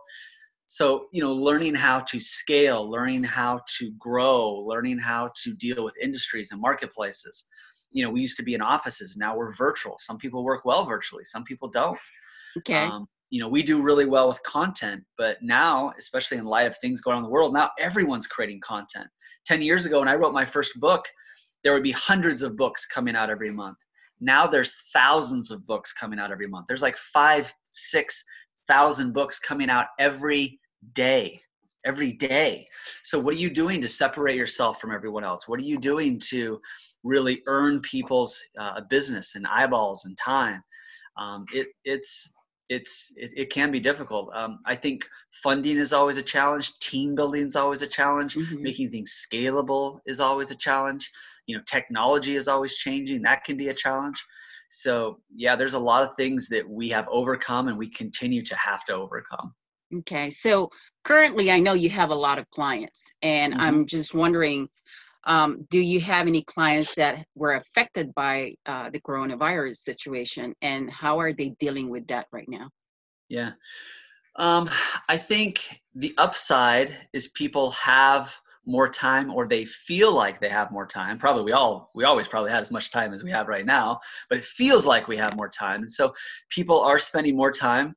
so 0.74 1.06
you 1.12 1.22
know 1.22 1.32
learning 1.32 1.76
how 1.76 2.00
to 2.00 2.20
scale 2.20 2.90
learning 2.90 3.24
how 3.24 3.62
to 3.78 3.92
grow 4.00 4.66
learning 4.68 4.98
how 4.98 5.30
to 5.44 5.54
deal 5.54 5.84
with 5.84 5.96
industries 6.02 6.52
and 6.52 6.60
marketplaces. 6.60 7.46
You 7.92 8.04
know 8.04 8.10
we 8.10 8.22
used 8.22 8.38
to 8.38 8.44
be 8.44 8.56
in 8.56 8.62
offices 8.62 9.16
now 9.16 9.38
we're 9.38 9.54
virtual. 9.54 9.98
Some 10.00 10.18
people 10.18 10.44
work 10.44 10.66
well 10.66 10.84
virtually 10.84 11.26
some 11.26 11.44
people 11.44 11.70
don't. 11.70 12.00
Okay. 12.58 12.74
Um, 12.74 13.06
you 13.30 13.40
know 13.40 13.48
we 13.48 13.62
do 13.62 13.84
really 13.84 14.06
well 14.06 14.28
with 14.28 14.42
content 14.42 15.04
but 15.16 15.38
now 15.44 15.94
especially 16.00 16.40
in 16.40 16.46
light 16.46 16.66
of 16.66 16.76
things 16.78 17.02
going 17.02 17.18
on 17.18 17.24
in 17.24 17.26
the 17.26 17.30
world 17.30 17.54
now 17.54 17.70
everyone's 17.80 18.26
creating 18.26 18.60
content. 18.62 19.08
10 19.46 19.62
years 19.62 19.86
ago 19.86 20.00
when 20.00 20.08
i 20.08 20.16
wrote 20.16 20.34
my 20.34 20.46
first 20.46 20.80
book 20.80 21.06
there 21.64 21.74
would 21.74 21.84
be 21.84 21.92
hundreds 21.92 22.42
of 22.42 22.58
books 22.58 22.88
coming 22.88 23.16
out 23.16 23.30
every 23.30 23.52
month. 23.52 23.78
Now 24.20 24.48
there's 24.48 24.74
thousands 24.92 25.52
of 25.52 25.68
books 25.68 25.94
coming 25.94 26.18
out 26.18 26.32
every 26.32 26.48
month. 26.48 26.66
There's 26.68 26.82
like 26.82 26.98
five 26.98 27.54
six 27.64 28.24
thousand 28.68 29.14
books 29.14 29.38
coming 29.38 29.70
out 29.70 29.88
every 30.00 30.60
day 30.94 31.40
every 31.86 32.14
day 32.14 32.68
so 33.04 33.20
what 33.20 33.34
are 33.34 33.40
you 33.40 33.50
doing 33.50 33.82
to 33.82 33.88
separate 33.88 34.38
yourself 34.38 34.80
from 34.80 34.92
everyone 34.92 35.24
else 35.24 35.48
what 35.48 35.60
are 35.60 35.64
you 35.64 35.78
doing 35.78 36.20
to 36.20 36.60
really 37.04 37.42
earn 37.48 37.82
people's 37.82 38.42
uh, 38.58 38.80
business 38.90 39.36
and 39.36 39.46
eyeballs 39.48 40.06
and 40.06 40.18
time 40.18 40.64
um, 41.18 41.46
it, 41.54 41.68
it's 41.86 42.34
it's 42.70 43.12
it, 43.16 43.32
it 43.36 43.50
can 43.50 43.72
be 43.72 43.80
difficult. 43.80 44.30
Um, 44.34 44.60
I 44.66 44.76
think 44.76 45.08
funding 45.44 45.78
is 45.78 45.94
always 45.94 46.18
a 46.18 46.24
challenge. 46.24 46.78
Team 46.80 47.16
building 47.16 47.46
is 47.48 47.56
always 47.56 47.82
a 47.82 47.88
challenge. 47.88 48.36
Mm-hmm. 48.36 48.64
Making 48.64 48.92
things 48.92 49.28
scalable 49.28 50.00
is 50.06 50.20
always 50.20 50.52
a 50.52 50.56
challenge. 50.56 51.12
You 51.46 51.58
know, 51.58 51.64
technology 51.68 52.36
is 52.36 52.48
always 52.48 52.76
changing. 52.76 53.22
That 53.22 53.44
can 53.44 53.58
be 53.58 53.70
a 53.70 53.74
challenge. 53.74 54.24
So 54.70 55.20
yeah, 55.36 55.56
there's 55.56 55.76
a 55.76 55.80
lot 55.80 56.04
of 56.04 56.16
things 56.16 56.48
that 56.50 56.68
we 56.68 56.90
have 56.90 57.08
overcome 57.12 57.68
and 57.68 57.78
we 57.78 57.90
continue 57.90 58.42
to 58.44 58.56
have 58.56 58.84
to 58.86 58.94
overcome. 58.94 59.54
Okay, 60.00 60.30
so 60.30 60.70
currently, 61.04 61.52
I 61.52 61.60
know 61.60 61.74
you 61.74 61.90
have 61.90 62.10
a 62.10 62.16
lot 62.16 62.40
of 62.40 62.50
clients, 62.52 63.12
and 63.22 63.54
mm-hmm. 63.54 63.62
I'm 63.62 63.86
just 63.86 64.14
wondering 64.14 64.68
um, 65.26 65.66
do 65.70 65.80
you 65.80 66.02
have 66.02 66.28
any 66.28 66.44
clients 66.44 66.96
that 66.96 67.26
were 67.36 67.54
affected 67.54 68.14
by 68.14 68.56
uh, 68.66 68.90
the 68.90 69.00
coronavirus 69.00 69.78
situation, 69.78 70.54
and 70.62 70.90
how 70.92 71.20
are 71.20 71.32
they 71.32 71.50
dealing 71.60 71.90
with 71.90 72.06
that 72.08 72.28
right 72.32 72.50
now? 72.50 72.70
Yeah, 73.30 73.52
um, 74.36 74.70
I 75.08 75.18
think 75.18 75.82
the 75.96 76.14
upside 76.18 76.96
is 77.14 77.30
people 77.30 77.72
have 77.72 78.38
more 78.66 78.88
time 78.88 79.32
or 79.32 79.46
they 79.46 79.66
feel 79.66 80.16
like 80.16 80.40
they 80.40 80.48
have 80.48 80.72
more 80.72 80.86
time 80.86 81.18
probably 81.18 81.44
we 81.44 81.52
all 81.52 81.92
we 81.96 82.06
always 82.06 82.30
probably 82.30 82.50
had 82.50 82.62
as 82.62 82.72
much 82.72 82.92
time 82.92 83.12
as 83.12 83.22
we 83.22 83.30
have 83.30 83.50
right 83.50 83.66
now 83.66 84.00
but 84.30 84.38
it 84.38 84.46
feels 84.46 84.86
like 84.86 85.06
we 85.10 85.18
have 85.18 85.36
more 85.36 85.50
time 85.50 85.82
and 85.82 85.92
so 85.92 86.14
people 86.48 86.80
are 86.80 86.98
spending 86.98 87.36
more 87.36 87.52
time 87.52 87.94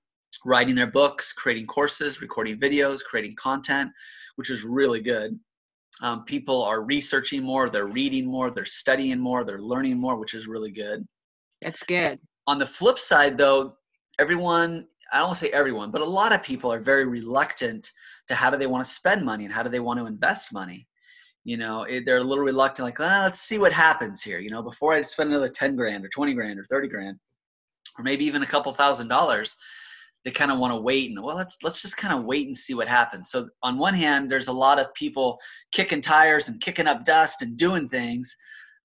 writing 0.46 0.74
their 0.74 0.86
books 0.86 1.32
creating 1.32 1.66
courses 1.66 2.22
recording 2.22 2.58
videos 2.58 3.02
creating 3.04 3.34
content 3.36 3.90
which 4.36 4.50
is 4.50 4.64
really 4.64 5.00
good 5.00 5.38
um, 6.02 6.24
people 6.24 6.62
are 6.62 6.82
researching 6.82 7.42
more, 7.42 7.70
they're 7.70 7.86
reading 7.86 8.26
more, 8.26 8.50
they're 8.50 8.64
studying 8.64 9.18
more, 9.18 9.44
they're 9.44 9.58
learning 9.58 9.96
more, 9.98 10.16
which 10.16 10.34
is 10.34 10.46
really 10.46 10.70
good. 10.70 11.06
That's 11.62 11.82
good. 11.82 12.18
On 12.46 12.58
the 12.58 12.66
flip 12.66 12.98
side, 12.98 13.38
though, 13.38 13.76
everyone, 14.18 14.86
I 15.12 15.18
don't 15.18 15.28
want 15.28 15.38
to 15.38 15.46
say 15.46 15.50
everyone, 15.52 15.90
but 15.90 16.02
a 16.02 16.04
lot 16.04 16.34
of 16.34 16.42
people 16.42 16.70
are 16.70 16.80
very 16.80 17.06
reluctant 17.06 17.90
to 18.28 18.34
how 18.34 18.50
do 18.50 18.58
they 18.58 18.66
want 18.66 18.84
to 18.84 18.90
spend 18.90 19.24
money 19.24 19.44
and 19.44 19.52
how 19.52 19.62
do 19.62 19.70
they 19.70 19.80
want 19.80 19.98
to 19.98 20.06
invest 20.06 20.52
money. 20.52 20.86
You 21.44 21.56
know, 21.56 21.84
it, 21.84 22.04
they're 22.04 22.18
a 22.18 22.24
little 22.24 22.44
reluctant, 22.44 22.84
like, 22.84 23.00
ah, 23.00 23.22
let's 23.22 23.40
see 23.40 23.58
what 23.58 23.72
happens 23.72 24.22
here. 24.22 24.38
You 24.38 24.50
know, 24.50 24.62
before 24.62 24.92
I 24.92 25.00
spend 25.02 25.30
another 25.30 25.48
10 25.48 25.76
grand 25.76 26.04
or 26.04 26.08
20 26.08 26.34
grand 26.34 26.58
or 26.58 26.64
30 26.64 26.88
grand, 26.88 27.18
or 27.98 28.04
maybe 28.04 28.24
even 28.26 28.42
a 28.42 28.46
couple 28.46 28.72
thousand 28.74 29.08
dollars, 29.08 29.56
they 30.26 30.32
kind 30.32 30.50
of 30.50 30.58
want 30.58 30.74
to 30.74 30.80
wait 30.80 31.08
and 31.08 31.22
well 31.22 31.36
let's 31.36 31.56
let's 31.62 31.80
just 31.80 31.96
kind 31.96 32.12
of 32.12 32.24
wait 32.24 32.48
and 32.48 32.58
see 32.58 32.74
what 32.74 32.88
happens. 32.88 33.30
So 33.30 33.48
on 33.62 33.78
one 33.78 33.94
hand 33.94 34.30
there's 34.30 34.48
a 34.48 34.52
lot 34.52 34.78
of 34.78 34.92
people 34.92 35.38
kicking 35.72 36.02
tires 36.02 36.48
and 36.48 36.60
kicking 36.60 36.88
up 36.88 37.04
dust 37.04 37.40
and 37.40 37.56
doing 37.56 37.88
things 37.88 38.36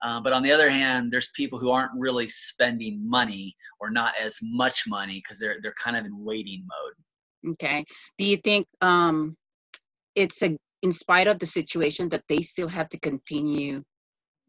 uh, 0.03 0.19
but 0.19 0.33
on 0.33 0.43
the 0.43 0.51
other 0.51 0.69
hand 0.69 1.11
there's 1.11 1.29
people 1.35 1.59
who 1.59 1.69
aren't 1.69 1.91
really 1.95 2.27
spending 2.27 3.07
money 3.07 3.55
or 3.79 3.89
not 3.89 4.13
as 4.21 4.39
much 4.41 4.83
money 4.87 5.17
because 5.17 5.39
they're 5.39 5.57
they're 5.61 5.73
kind 5.73 5.97
of 5.97 6.05
in 6.05 6.23
waiting 6.23 6.65
mode. 6.65 7.53
Okay. 7.53 7.85
Do 8.17 8.25
you 8.25 8.37
think 8.37 8.67
um 8.81 9.35
it's 10.15 10.41
a 10.41 10.57
in 10.81 10.91
spite 10.91 11.27
of 11.27 11.37
the 11.37 11.45
situation 11.45 12.09
that 12.09 12.23
they 12.27 12.41
still 12.41 12.67
have 12.67 12.89
to 12.89 12.99
continue 12.99 13.83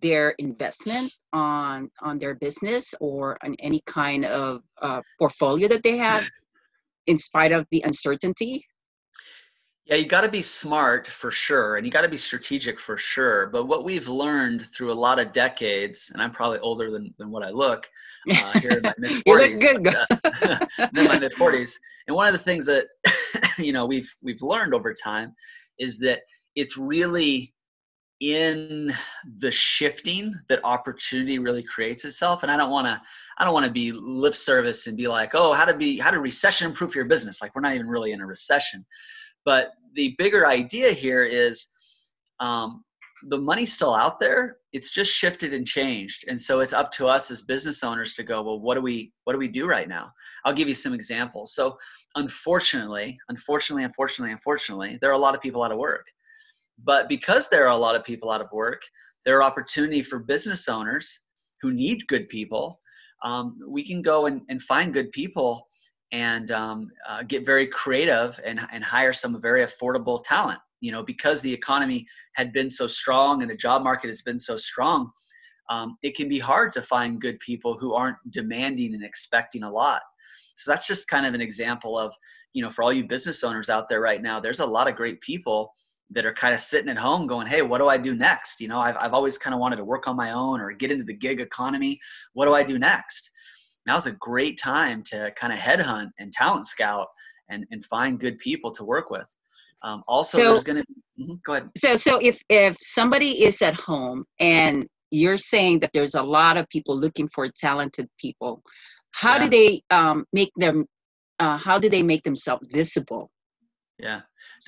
their 0.00 0.30
investment 0.38 1.12
on 1.32 1.90
on 2.00 2.18
their 2.18 2.34
business 2.34 2.94
or 3.00 3.36
on 3.44 3.54
any 3.60 3.80
kind 3.86 4.24
of 4.24 4.62
uh, 4.80 5.00
portfolio 5.18 5.68
that 5.68 5.82
they 5.82 5.96
have 5.96 6.28
in 7.06 7.18
spite 7.18 7.52
of 7.52 7.66
the 7.70 7.82
uncertainty? 7.84 8.64
Yeah, 9.84 9.96
you 9.96 10.06
got 10.06 10.20
to 10.20 10.30
be 10.30 10.42
smart 10.42 11.08
for 11.08 11.32
sure, 11.32 11.76
and 11.76 11.84
you 11.84 11.90
got 11.90 12.02
to 12.02 12.08
be 12.08 12.16
strategic 12.16 12.78
for 12.78 12.96
sure. 12.96 13.46
But 13.46 13.66
what 13.66 13.84
we've 13.84 14.08
learned 14.08 14.66
through 14.66 14.92
a 14.92 14.94
lot 14.94 15.18
of 15.18 15.32
decades, 15.32 16.10
and 16.12 16.22
I'm 16.22 16.30
probably 16.30 16.60
older 16.60 16.88
than, 16.90 17.12
than 17.18 17.30
what 17.30 17.44
I 17.44 17.50
look 17.50 17.90
uh, 18.30 18.58
here 18.60 18.70
in 18.70 18.82
my 18.82 18.94
mid 18.98 19.24
40s. 19.24 19.82
good. 19.82 19.88
uh, 19.88 20.88
in 20.96 21.04
my 21.08 21.18
mid 21.18 21.32
40s, 21.36 21.74
and 22.06 22.14
one 22.14 22.28
of 22.28 22.32
the 22.32 22.38
things 22.38 22.64
that 22.66 22.86
you 23.58 23.72
know 23.72 23.84
we've 23.84 24.10
we've 24.22 24.40
learned 24.40 24.72
over 24.72 24.94
time 24.94 25.34
is 25.80 25.98
that 25.98 26.20
it's 26.54 26.76
really 26.76 27.52
in 28.22 28.92
the 29.38 29.50
shifting 29.50 30.32
that 30.48 30.60
opportunity 30.64 31.38
really 31.38 31.62
creates 31.62 32.04
itself 32.04 32.42
and 32.42 32.52
i 32.52 32.56
don't 32.56 32.70
want 32.70 32.86
to 32.86 33.00
i 33.38 33.44
don't 33.44 33.52
want 33.52 33.66
to 33.66 33.72
be 33.72 33.90
lip 33.92 34.34
service 34.34 34.86
and 34.86 34.96
be 34.96 35.08
like 35.08 35.32
oh 35.34 35.52
how 35.52 35.64
to 35.64 35.74
be 35.74 35.98
how 35.98 36.10
to 36.10 36.20
recession 36.20 36.72
proof 36.72 36.94
your 36.94 37.04
business. 37.04 37.40
Like 37.40 37.54
we're 37.54 37.62
not 37.62 37.74
even 37.74 37.88
really 37.88 38.12
in 38.12 38.20
a 38.20 38.26
recession. 38.26 38.84
But 39.44 39.72
the 39.94 40.14
bigger 40.18 40.46
idea 40.46 40.90
here 40.90 41.24
is 41.24 41.66
um, 42.40 42.84
the 43.28 43.38
money's 43.38 43.72
still 43.72 43.94
out 43.94 44.18
there 44.18 44.56
it's 44.72 44.90
just 44.90 45.14
shifted 45.14 45.52
and 45.52 45.66
changed. 45.66 46.24
And 46.28 46.40
so 46.40 46.60
it's 46.60 46.72
up 46.72 46.90
to 46.92 47.06
us 47.06 47.30
as 47.30 47.42
business 47.42 47.84
owners 47.84 48.14
to 48.14 48.22
go 48.22 48.40
well 48.42 48.58
what 48.58 48.74
do 48.74 48.80
we 48.80 49.12
what 49.24 49.34
do 49.34 49.38
we 49.38 49.48
do 49.48 49.66
right 49.66 49.88
now? 49.88 50.10
I'll 50.44 50.54
give 50.54 50.68
you 50.68 50.74
some 50.74 50.94
examples. 50.94 51.54
So 51.54 51.76
unfortunately 52.16 53.18
unfortunately 53.28 53.84
unfortunately 53.84 54.32
unfortunately 54.32 54.98
there 55.00 55.10
are 55.10 55.14
a 55.14 55.18
lot 55.18 55.34
of 55.34 55.42
people 55.42 55.62
out 55.62 55.72
of 55.72 55.78
work 55.78 56.06
but 56.84 57.08
because 57.08 57.48
there 57.48 57.64
are 57.64 57.72
a 57.72 57.76
lot 57.76 57.96
of 57.96 58.04
people 58.04 58.30
out 58.30 58.40
of 58.40 58.48
work, 58.52 58.82
there 59.24 59.36
are 59.38 59.42
opportunity 59.42 60.02
for 60.02 60.18
business 60.18 60.68
owners 60.68 61.20
who 61.60 61.72
need 61.72 62.06
good 62.08 62.28
people. 62.28 62.80
Um, 63.24 63.58
we 63.68 63.84
can 63.84 64.02
go 64.02 64.26
and, 64.26 64.42
and 64.48 64.60
find 64.62 64.92
good 64.92 65.12
people 65.12 65.66
and 66.10 66.50
um, 66.50 66.90
uh, 67.08 67.22
get 67.22 67.46
very 67.46 67.66
creative 67.66 68.38
and, 68.44 68.60
and 68.72 68.84
hire 68.84 69.12
some 69.12 69.40
very 69.40 69.64
affordable 69.64 70.22
talent. 70.24 70.58
You 70.80 70.90
know, 70.90 71.04
because 71.04 71.40
the 71.40 71.52
economy 71.52 72.04
had 72.34 72.52
been 72.52 72.68
so 72.68 72.88
strong 72.88 73.42
and 73.42 73.50
the 73.50 73.56
job 73.56 73.84
market 73.84 74.08
has 74.08 74.20
been 74.20 74.38
so 74.38 74.56
strong, 74.56 75.12
um, 75.70 75.96
it 76.02 76.16
can 76.16 76.28
be 76.28 76.40
hard 76.40 76.72
to 76.72 76.82
find 76.82 77.20
good 77.20 77.38
people 77.38 77.78
who 77.78 77.94
aren't 77.94 78.16
demanding 78.30 78.92
and 78.92 79.04
expecting 79.04 79.62
a 79.62 79.70
lot. 79.70 80.02
So 80.56 80.72
that's 80.72 80.86
just 80.86 81.06
kind 81.06 81.24
of 81.24 81.34
an 81.34 81.40
example 81.40 81.96
of, 81.96 82.12
you 82.52 82.62
know, 82.62 82.70
for 82.70 82.82
all 82.82 82.92
you 82.92 83.06
business 83.06 83.44
owners 83.44 83.70
out 83.70 83.88
there 83.88 84.00
right 84.00 84.20
now, 84.20 84.40
there's 84.40 84.60
a 84.60 84.66
lot 84.66 84.88
of 84.88 84.96
great 84.96 85.20
people 85.20 85.72
that 86.14 86.26
are 86.26 86.32
kind 86.32 86.54
of 86.54 86.60
sitting 86.60 86.90
at 86.90 86.98
home 86.98 87.26
going, 87.26 87.46
Hey, 87.46 87.62
what 87.62 87.78
do 87.78 87.88
I 87.88 87.96
do 87.96 88.14
next? 88.14 88.60
You 88.60 88.68
know, 88.68 88.80
I've, 88.80 88.96
I've 88.98 89.14
always 89.14 89.38
kind 89.38 89.54
of 89.54 89.60
wanted 89.60 89.76
to 89.76 89.84
work 89.84 90.08
on 90.08 90.16
my 90.16 90.32
own 90.32 90.60
or 90.60 90.72
get 90.72 90.92
into 90.92 91.04
the 91.04 91.14
gig 91.14 91.40
economy. 91.40 91.98
What 92.34 92.46
do 92.46 92.54
I 92.54 92.62
do 92.62 92.78
next? 92.78 93.30
Now's 93.86 94.06
a 94.06 94.12
great 94.12 94.58
time 94.58 95.02
to 95.06 95.32
kind 95.36 95.52
of 95.52 95.58
headhunt 95.58 96.10
and 96.18 96.32
talent 96.32 96.66
scout 96.66 97.08
and, 97.48 97.66
and 97.70 97.84
find 97.84 98.20
good 98.20 98.38
people 98.38 98.70
to 98.72 98.84
work 98.84 99.10
with. 99.10 99.26
Um, 99.82 100.04
also, 100.06 100.38
so, 100.38 100.44
there's 100.44 100.64
going 100.64 100.78
to 100.78 100.86
mm-hmm, 101.20 101.34
go 101.44 101.54
ahead. 101.54 101.68
So, 101.76 101.96
so 101.96 102.18
if 102.18 102.40
if 102.48 102.76
somebody 102.78 103.44
is 103.44 103.60
at 103.62 103.74
home 103.74 104.24
and 104.38 104.86
you're 105.10 105.36
saying 105.36 105.80
that 105.80 105.90
there's 105.92 106.14
a 106.14 106.22
lot 106.22 106.56
of 106.56 106.68
people 106.68 106.96
looking 106.96 107.28
for 107.34 107.48
talented 107.48 108.08
people, 108.18 108.62
how 109.10 109.36
yeah. 109.36 109.44
do 109.44 109.50
they 109.50 109.82
um, 109.90 110.24
make 110.32 110.52
them? 110.56 110.86
Uh, 111.40 111.56
how 111.56 111.78
do 111.78 111.88
they 111.88 112.04
make 112.04 112.22
themselves 112.22 112.64
visible? 112.70 113.28
Yeah 113.98 114.20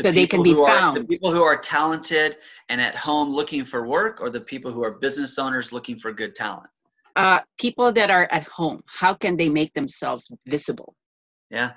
so 0.03 0.11
they 0.11 0.27
can 0.27 0.43
be 0.43 0.55
found. 0.55 0.97
Are, 0.97 1.01
the 1.01 1.07
people 1.07 1.31
who 1.31 1.45
are 1.45 1.57
talented 1.57 2.39
and 2.69 2.81
at 2.81 2.97
home 2.97 3.33
looking 3.33 3.65
for 3.65 3.87
work, 3.87 4.21
or 4.21 4.29
the 4.29 4.41
people 4.41 4.73
who 4.73 4.83
are 4.83 4.91
business 4.91 5.39
owners 5.39 5.73
looking 5.73 5.97
for 5.97 6.13
good 6.13 6.35
talent? 6.35 6.69
Uh, 7.15 7.39
people 7.61 7.93
that 7.93 8.11
are 8.11 8.27
at 8.33 8.43
home. 8.49 8.83
How 8.87 9.15
can 9.15 9.37
they 9.37 9.49
make 9.49 9.73
themselves 9.73 10.33
visible? 10.49 10.97
Yeah, 11.51 11.75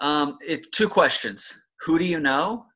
um, 0.00 0.36
it, 0.44 0.72
two 0.72 0.88
questions. 0.88 1.54
Who 1.82 1.96
do 1.96 2.04
you 2.04 2.18
know, 2.18 2.66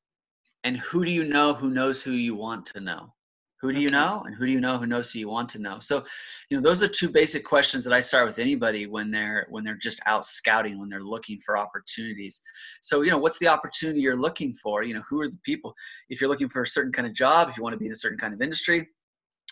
and 0.63 0.77
who 0.77 1.05
do 1.05 1.11
you 1.11 1.25
know 1.25 1.55
who 1.55 1.71
knows 1.71 2.01
who 2.01 2.13
you 2.13 2.37
want 2.37 2.65
to 2.67 2.81
know? 2.81 3.13
Who 3.61 3.73
do 3.73 3.81
you 3.81 3.91
know, 3.91 4.23
and 4.25 4.37
who 4.37 4.47
do 4.47 4.53
you 4.53 4.61
know 4.61 4.79
who 4.79 4.87
knows 4.87 5.11
who 5.11 5.19
you 5.19 5.29
want 5.29 5.49
to 5.51 5.59
know? 5.59 5.79
So, 5.81 6.05
you 6.49 6.57
know, 6.57 6.63
those 6.63 6.83
are 6.83 6.89
two 6.89 7.09
basic 7.09 7.45
questions 7.45 7.83
that 7.85 7.93
I 7.93 8.01
start 8.01 8.27
with 8.27 8.39
anybody 8.39 8.87
when 8.87 9.11
they're 9.11 9.47
when 9.51 9.65
they're 9.65 9.75
just 9.75 10.01
out 10.07 10.25
scouting, 10.25 10.79
when 10.79 10.89
they're 10.89 11.03
looking 11.03 11.41
for 11.45 11.59
opportunities. 11.59 12.41
So, 12.83 13.03
you 13.03 13.11
know, 13.11 13.19
what's 13.19 13.39
the 13.39 13.49
opportunity 13.49 14.01
you're 14.01 14.17
looking 14.17 14.55
for? 14.55 14.85
You 14.85 14.95
know, 14.95 15.03
who 15.09 15.21
are 15.21 15.29
the 15.29 15.41
people? 15.45 15.75
If 16.09 16.21
you're 16.21 16.31
looking 16.31 16.49
for 16.49 16.63
a 16.63 16.67
certain 16.67 16.93
kind 16.93 17.07
of 17.07 17.15
job, 17.15 17.49
if 17.49 17.57
you 17.57 17.63
want 17.63 17.73
to 17.75 17.79
be 17.79 17.87
in 17.87 17.93
a 17.93 17.97
certain 17.97 18.19
kind 18.19 18.33
of 18.33 18.41
industry, 18.41 18.89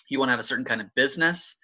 you 0.08 0.18
want 0.20 0.28
to 0.28 0.32
have 0.32 0.40
a 0.40 0.44
certain 0.44 0.64
kind 0.64 0.80
of 0.80 0.86
business, 0.94 1.56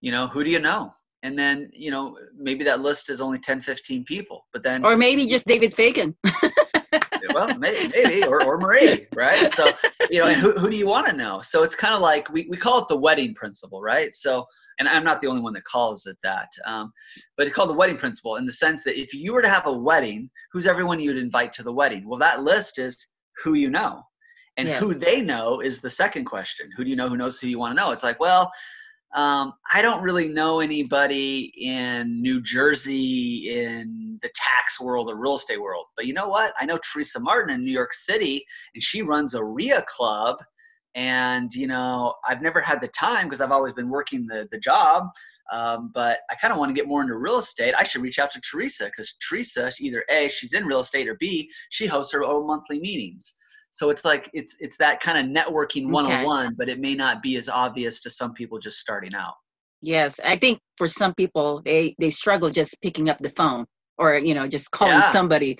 you 0.00 0.12
know, 0.12 0.28
who 0.28 0.44
do 0.44 0.50
you 0.50 0.60
know? 0.60 0.92
and 1.22 1.38
then 1.38 1.70
you 1.72 1.90
know 1.90 2.16
maybe 2.36 2.64
that 2.64 2.80
list 2.80 3.10
is 3.10 3.20
only 3.20 3.38
10 3.38 3.60
15 3.60 4.04
people 4.04 4.46
but 4.52 4.62
then 4.62 4.84
or 4.84 4.96
maybe 4.96 5.26
just 5.26 5.46
david 5.46 5.74
fagan 5.74 6.14
well, 7.38 7.58
maybe, 7.58 7.92
maybe 7.94 8.24
or, 8.24 8.42
or 8.44 8.58
Marie, 8.58 9.06
right? 9.14 9.50
So, 9.50 9.70
you 10.10 10.20
know, 10.20 10.32
who, 10.32 10.52
who 10.52 10.70
do 10.70 10.76
you 10.76 10.86
want 10.86 11.06
to 11.06 11.12
know? 11.12 11.40
So 11.42 11.62
it's 11.62 11.74
kind 11.74 11.94
of 11.94 12.00
like 12.00 12.30
we, 12.30 12.46
we 12.50 12.56
call 12.56 12.80
it 12.80 12.88
the 12.88 12.96
wedding 12.96 13.34
principle, 13.34 13.80
right? 13.80 14.14
So, 14.14 14.46
and 14.78 14.88
I'm 14.88 15.04
not 15.04 15.20
the 15.20 15.28
only 15.28 15.40
one 15.40 15.52
that 15.54 15.64
calls 15.64 16.06
it 16.06 16.16
that, 16.22 16.48
um, 16.66 16.92
but 17.36 17.46
it's 17.46 17.54
called 17.54 17.70
the 17.70 17.74
wedding 17.74 17.96
principle 17.96 18.36
in 18.36 18.46
the 18.46 18.52
sense 18.52 18.82
that 18.84 19.00
if 19.00 19.14
you 19.14 19.32
were 19.32 19.42
to 19.42 19.48
have 19.48 19.66
a 19.66 19.72
wedding, 19.72 20.28
who's 20.52 20.66
everyone 20.66 21.00
you'd 21.00 21.16
invite 21.16 21.52
to 21.54 21.62
the 21.62 21.72
wedding? 21.72 22.08
Well, 22.08 22.18
that 22.18 22.42
list 22.42 22.78
is 22.78 23.08
who 23.42 23.54
you 23.54 23.70
know. 23.70 24.02
And 24.56 24.66
yes. 24.66 24.80
who 24.80 24.92
they 24.92 25.20
know 25.20 25.60
is 25.60 25.80
the 25.80 25.90
second 25.90 26.24
question. 26.24 26.68
Who 26.76 26.82
do 26.82 26.90
you 26.90 26.96
know 26.96 27.08
who 27.08 27.16
knows 27.16 27.38
who 27.38 27.46
you 27.46 27.60
want 27.60 27.76
to 27.76 27.80
know? 27.80 27.92
It's 27.92 28.02
like, 28.02 28.18
well, 28.18 28.50
um, 29.14 29.54
I 29.72 29.80
don't 29.80 30.02
really 30.02 30.28
know 30.28 30.60
anybody 30.60 31.52
in 31.56 32.20
New 32.20 32.42
Jersey 32.42 33.58
in 33.58 34.18
the 34.20 34.30
tax 34.34 34.80
world 34.80 35.10
or 35.10 35.16
real 35.16 35.36
estate 35.36 35.60
world. 35.60 35.86
But 35.96 36.06
you 36.06 36.12
know 36.12 36.28
what? 36.28 36.52
I 36.60 36.66
know 36.66 36.78
Teresa 36.78 37.18
Martin 37.18 37.54
in 37.54 37.64
New 37.64 37.72
York 37.72 37.94
City, 37.94 38.44
and 38.74 38.82
she 38.82 39.02
runs 39.02 39.34
a 39.34 39.42
RIA 39.42 39.82
club. 39.88 40.36
And 40.94 41.52
you 41.54 41.66
know, 41.66 42.14
I've 42.28 42.42
never 42.42 42.60
had 42.60 42.80
the 42.80 42.88
time 42.88 43.26
because 43.26 43.40
I've 43.40 43.52
always 43.52 43.72
been 43.72 43.88
working 43.88 44.26
the 44.26 44.46
the 44.50 44.58
job. 44.58 45.04
Um, 45.50 45.90
but 45.94 46.20
I 46.30 46.34
kind 46.34 46.52
of 46.52 46.58
want 46.58 46.68
to 46.68 46.78
get 46.78 46.88
more 46.88 47.00
into 47.00 47.16
real 47.16 47.38
estate. 47.38 47.74
I 47.78 47.84
should 47.84 48.02
reach 48.02 48.18
out 48.18 48.30
to 48.32 48.40
Teresa 48.40 48.84
because 48.86 49.14
Teresa, 49.26 49.70
either 49.80 50.04
A, 50.10 50.28
she's 50.28 50.52
in 50.52 50.66
real 50.66 50.80
estate, 50.80 51.08
or 51.08 51.14
B, 51.14 51.50
she 51.70 51.86
hosts 51.86 52.12
her 52.12 52.22
own 52.22 52.46
monthly 52.46 52.78
meetings. 52.78 53.34
So 53.78 53.90
it's 53.90 54.04
like 54.04 54.28
it's 54.32 54.56
it's 54.58 54.76
that 54.78 54.98
kind 54.98 55.16
of 55.16 55.32
networking 55.32 55.92
101, 55.92 56.46
okay. 56.46 56.54
but 56.58 56.68
it 56.68 56.80
may 56.80 56.96
not 56.96 57.22
be 57.22 57.36
as 57.36 57.48
obvious 57.48 58.00
to 58.00 58.10
some 58.10 58.32
people 58.34 58.58
just 58.58 58.80
starting 58.80 59.14
out. 59.14 59.34
Yes, 59.82 60.18
I 60.24 60.34
think 60.34 60.58
for 60.76 60.88
some 60.88 61.14
people 61.14 61.62
they 61.64 61.94
they 62.00 62.10
struggle 62.10 62.50
just 62.50 62.76
picking 62.82 63.08
up 63.08 63.18
the 63.18 63.30
phone 63.30 63.66
or 63.96 64.16
you 64.16 64.34
know 64.34 64.48
just 64.48 64.72
calling 64.72 64.94
yeah. 64.94 65.12
somebody 65.12 65.56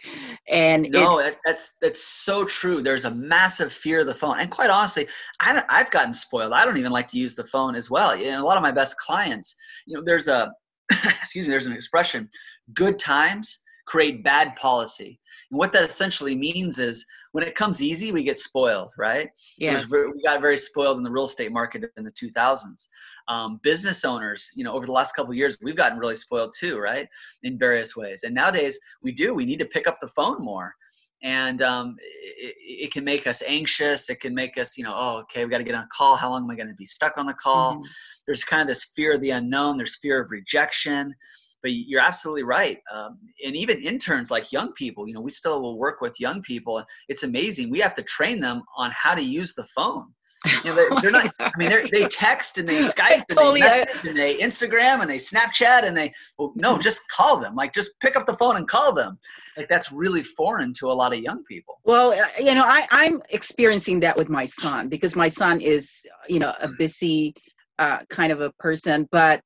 and 0.49 0.89
no 0.91 1.23
that's 1.45 1.75
that's 1.81 2.03
so 2.03 2.45
true 2.45 2.83
there's 2.83 3.05
a 3.05 3.11
massive 3.13 3.73
fear 3.73 4.01
of 4.01 4.07
the 4.07 4.15
phone 4.15 4.39
and 4.39 4.49
quite 4.49 4.71
honestly 4.71 5.09
I 5.41 5.65
i've 5.69 5.91
gotten 5.91 6.13
spoiled 6.13 6.53
i 6.53 6.65
don't 6.65 6.77
even 6.77 6.93
like 6.93 7.09
to 7.09 7.19
use 7.19 7.35
the 7.35 7.45
phone 7.47 7.75
as 7.75 7.91
well 7.91 8.13
and 8.13 8.41
a 8.41 8.45
lot 8.45 8.57
of 8.57 8.63
my 8.63 8.71
best 8.71 8.97
clients 8.99 9.57
you 9.87 9.97
know 9.97 10.05
there's 10.05 10.29
a 10.29 10.53
excuse 10.93 11.47
me 11.47 11.51
there's 11.51 11.67
an 11.67 11.73
expression 11.73 12.29
good 12.75 12.97
times 12.97 13.59
create 13.89 14.23
bad 14.23 14.55
policy. 14.57 15.19
And 15.51 15.59
what 15.59 15.73
that 15.73 15.83
essentially 15.83 16.35
means 16.35 16.79
is 16.79 17.07
when 17.33 17.43
it 17.43 17.55
comes 17.55 17.83
easy, 17.83 18.13
we 18.13 18.23
get 18.23 18.37
spoiled, 18.37 18.93
right? 18.99 19.31
Yes. 19.57 19.91
We 19.91 20.23
got 20.23 20.43
very 20.43 20.59
spoiled 20.59 20.99
in 20.99 21.03
the 21.03 21.11
real 21.11 21.25
estate 21.25 21.53
market 21.53 21.91
in 21.97 22.05
the 22.05 22.13
2000s. 22.13 22.87
Um, 23.29 23.59
business 23.63 24.05
owners, 24.05 24.51
you 24.55 24.63
know, 24.63 24.75
over 24.75 24.85
the 24.85 24.93
last 24.93 25.17
couple 25.17 25.33
years, 25.33 25.57
we've 25.63 25.77
gotten 25.77 25.99
really 25.99 26.15
spoiled 26.15 26.53
too, 26.59 26.79
right? 26.79 27.09
In 27.43 27.59
various 27.59 27.97
ways. 27.97 28.25
And 28.25 28.35
nowadays, 28.35 28.79
we 29.03 29.11
do. 29.11 29.35
We 29.35 29.47
need 29.47 29.59
to 29.59 29.67
pick 29.67 29.89
up 29.89 29.97
the 30.01 30.09
phone 30.09 30.37
more. 30.39 30.75
And 31.23 31.63
um, 31.63 31.97
it, 31.99 32.55
it, 32.85 32.93
can 32.93 33.05
make 33.05 33.27
us 33.27 33.43
anxious. 33.45 34.09
It 34.09 34.21
can 34.21 34.35
make 34.35 34.57
us, 34.57 34.79
you 34.79 34.85
know, 34.85 34.95
oh, 34.95 35.17
okay, 35.23 35.45
we 35.45 35.51
got 35.51 35.59
to 35.59 35.65
get 35.65 35.75
on 35.75 35.83
a 35.83 35.89
call. 35.93 36.15
How 36.15 36.31
long 36.31 36.45
am 36.45 36.51
I 36.51 36.55
going 36.55 36.69
to 36.69 36.75
be 36.75 36.85
stuck 36.85 37.19
on 37.19 37.27
the 37.27 37.35
call? 37.35 37.75
Mm-hmm. 37.75 37.87
There's 38.25 38.45
kind 38.45 38.63
of 38.63 38.69
this 38.69 38.85
fear 38.95 39.15
of 39.15 39.21
the 39.21 39.31
unknown. 39.31 39.77
There's 39.79 39.97
fear 39.97 40.23
of 40.23 40.31
rejection 40.31 41.13
but 41.63 41.73
you're 41.73 42.01
absolutely 42.01 42.45
right. 42.45 42.79
Um, 42.93 43.19
and 43.45 43.57
even 43.57 43.81
interns, 43.81 44.31
like 44.31 44.53
young 44.53 44.73
people, 44.73 45.09
you 45.09 45.15
know, 45.15 45.21
we 45.21 45.31
still 45.31 45.61
will 45.61 45.79
work 45.79 46.01
with 46.01 46.21
young 46.21 46.43
people. 46.43 46.83
It's 47.09 47.23
amazing. 47.23 47.71
We 47.71 47.81
have 47.81 47.95
to 47.95 48.03
train 48.03 48.41
them 48.41 48.63
on 48.77 48.91
how 48.93 49.15
to 49.15 49.23
use 49.23 49.55
the 49.55 49.65
phone. 49.65 50.07
You 50.65 50.71
know, 50.71 51.01
they, 51.01 51.09
are 51.09 51.11
not. 51.11 51.35
I 51.41 51.51
mean, 51.57 51.71
they 51.91 52.07
text 52.07 52.59
and 52.59 52.69
they 52.69 52.79
Skype 52.85 53.25
and, 53.29 53.29
totally, 53.29 53.61
they 53.61 53.85
and 54.07 54.17
they 54.17 54.37
Instagram 54.37 55.01
and 55.01 55.11
they 55.11 55.19
Snapchat 55.19 55.83
and 55.83 55.97
they. 55.97 56.13
Well, 56.39 56.53
no, 56.55 56.73
mm-hmm. 56.75 56.81
just 56.81 57.03
call 57.09 57.39
them. 57.39 57.57
Like, 57.57 57.75
just 57.75 57.99
pick 57.99 58.15
up 58.17 58.25
the 58.25 58.35
phone 58.35 58.57
and 58.57 58.69
call 58.69 58.95
them. 58.95 59.19
Like 59.57 59.69
that's 59.69 59.91
really 59.91 60.23
foreign 60.23 60.73
to 60.75 60.87
a 60.87 60.95
lot 60.95 61.13
of 61.13 61.19
young 61.19 61.43
people. 61.45 61.81
Well, 61.85 62.13
uh, 62.13 62.29
you 62.39 62.55
know, 62.55 62.63
I, 62.65 62.87
I'm 62.93 63.21
experiencing 63.31 63.99
that 64.01 64.17
with 64.17 64.29
my 64.29 64.45
son 64.45 64.89
because 64.89 65.17
my 65.17 65.29
son 65.29 65.61
is, 65.61 66.07
you 66.29 66.39
know, 66.39 66.55
a 66.61 66.69
busy 66.79 67.35
uh, 67.81 67.99
kind 68.09 68.31
of 68.31 68.41
a 68.41 68.53
person, 68.53 69.09
but 69.11 69.43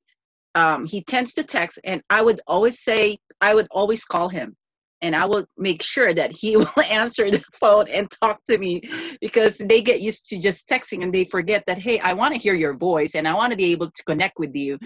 um, 0.55 0.85
he 0.85 1.03
tends 1.03 1.33
to 1.33 1.43
text 1.43 1.79
and 1.83 2.01
i 2.09 2.21
would 2.21 2.39
always 2.47 2.79
say 2.79 3.17
i 3.41 3.53
would 3.53 3.67
always 3.71 4.05
call 4.05 4.29
him 4.29 4.55
and 5.01 5.15
i 5.15 5.25
would 5.25 5.45
make 5.57 5.81
sure 5.81 6.13
that 6.13 6.31
he 6.31 6.57
will 6.57 6.83
answer 6.89 7.29
the 7.29 7.43
phone 7.53 7.87
and 7.89 8.09
talk 8.11 8.39
to 8.45 8.57
me 8.57 8.81
because 9.21 9.57
they 9.57 9.81
get 9.81 10.01
used 10.01 10.27
to 10.27 10.39
just 10.39 10.67
texting 10.67 11.03
and 11.03 11.13
they 11.13 11.25
forget 11.25 11.63
that 11.67 11.77
hey 11.77 11.99
i 11.99 12.13
want 12.13 12.33
to 12.33 12.39
hear 12.39 12.53
your 12.53 12.75
voice 12.75 13.15
and 13.15 13.27
i 13.27 13.33
want 13.33 13.51
to 13.51 13.57
be 13.57 13.71
able 13.71 13.89
to 13.89 14.03
connect 14.03 14.37
with 14.39 14.55
you 14.55 14.77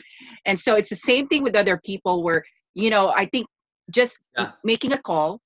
and 0.46 0.60
so 0.60 0.76
it's 0.76 0.90
the 0.90 0.96
same 0.96 1.28
thing 1.28 1.44
with 1.44 1.56
other 1.56 1.80
people 1.86 2.24
where 2.24 2.44
you 2.74 2.90
know 2.90 3.10
i 3.10 3.26
think 3.26 3.48
just 3.92 4.20
yeah. 4.38 4.52
making 4.64 4.92
a 4.94 4.98
call 4.98 5.40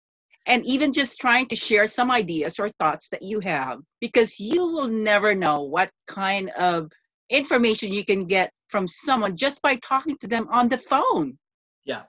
and 0.47 0.65
even 0.65 0.91
just 0.91 1.19
trying 1.19 1.47
to 1.47 1.55
share 1.55 1.85
some 1.85 2.09
ideas 2.09 2.59
or 2.59 2.67
thoughts 2.79 3.09
that 3.09 3.21
you 3.21 3.39
have 3.39 3.79
because 3.99 4.39
you 4.39 4.65
will 4.65 4.87
never 4.87 5.35
know 5.35 5.61
what 5.61 5.91
kind 6.07 6.49
of 6.51 6.91
information 7.29 7.93
you 7.93 8.03
can 8.03 8.25
get 8.25 8.51
from 8.71 8.87
someone 8.87 9.35
just 9.35 9.61
by 9.61 9.75
talking 9.75 10.17
to 10.17 10.27
them 10.27 10.47
on 10.49 10.69
the 10.69 10.77
phone. 10.77 11.37
Yeah. 11.85 12.03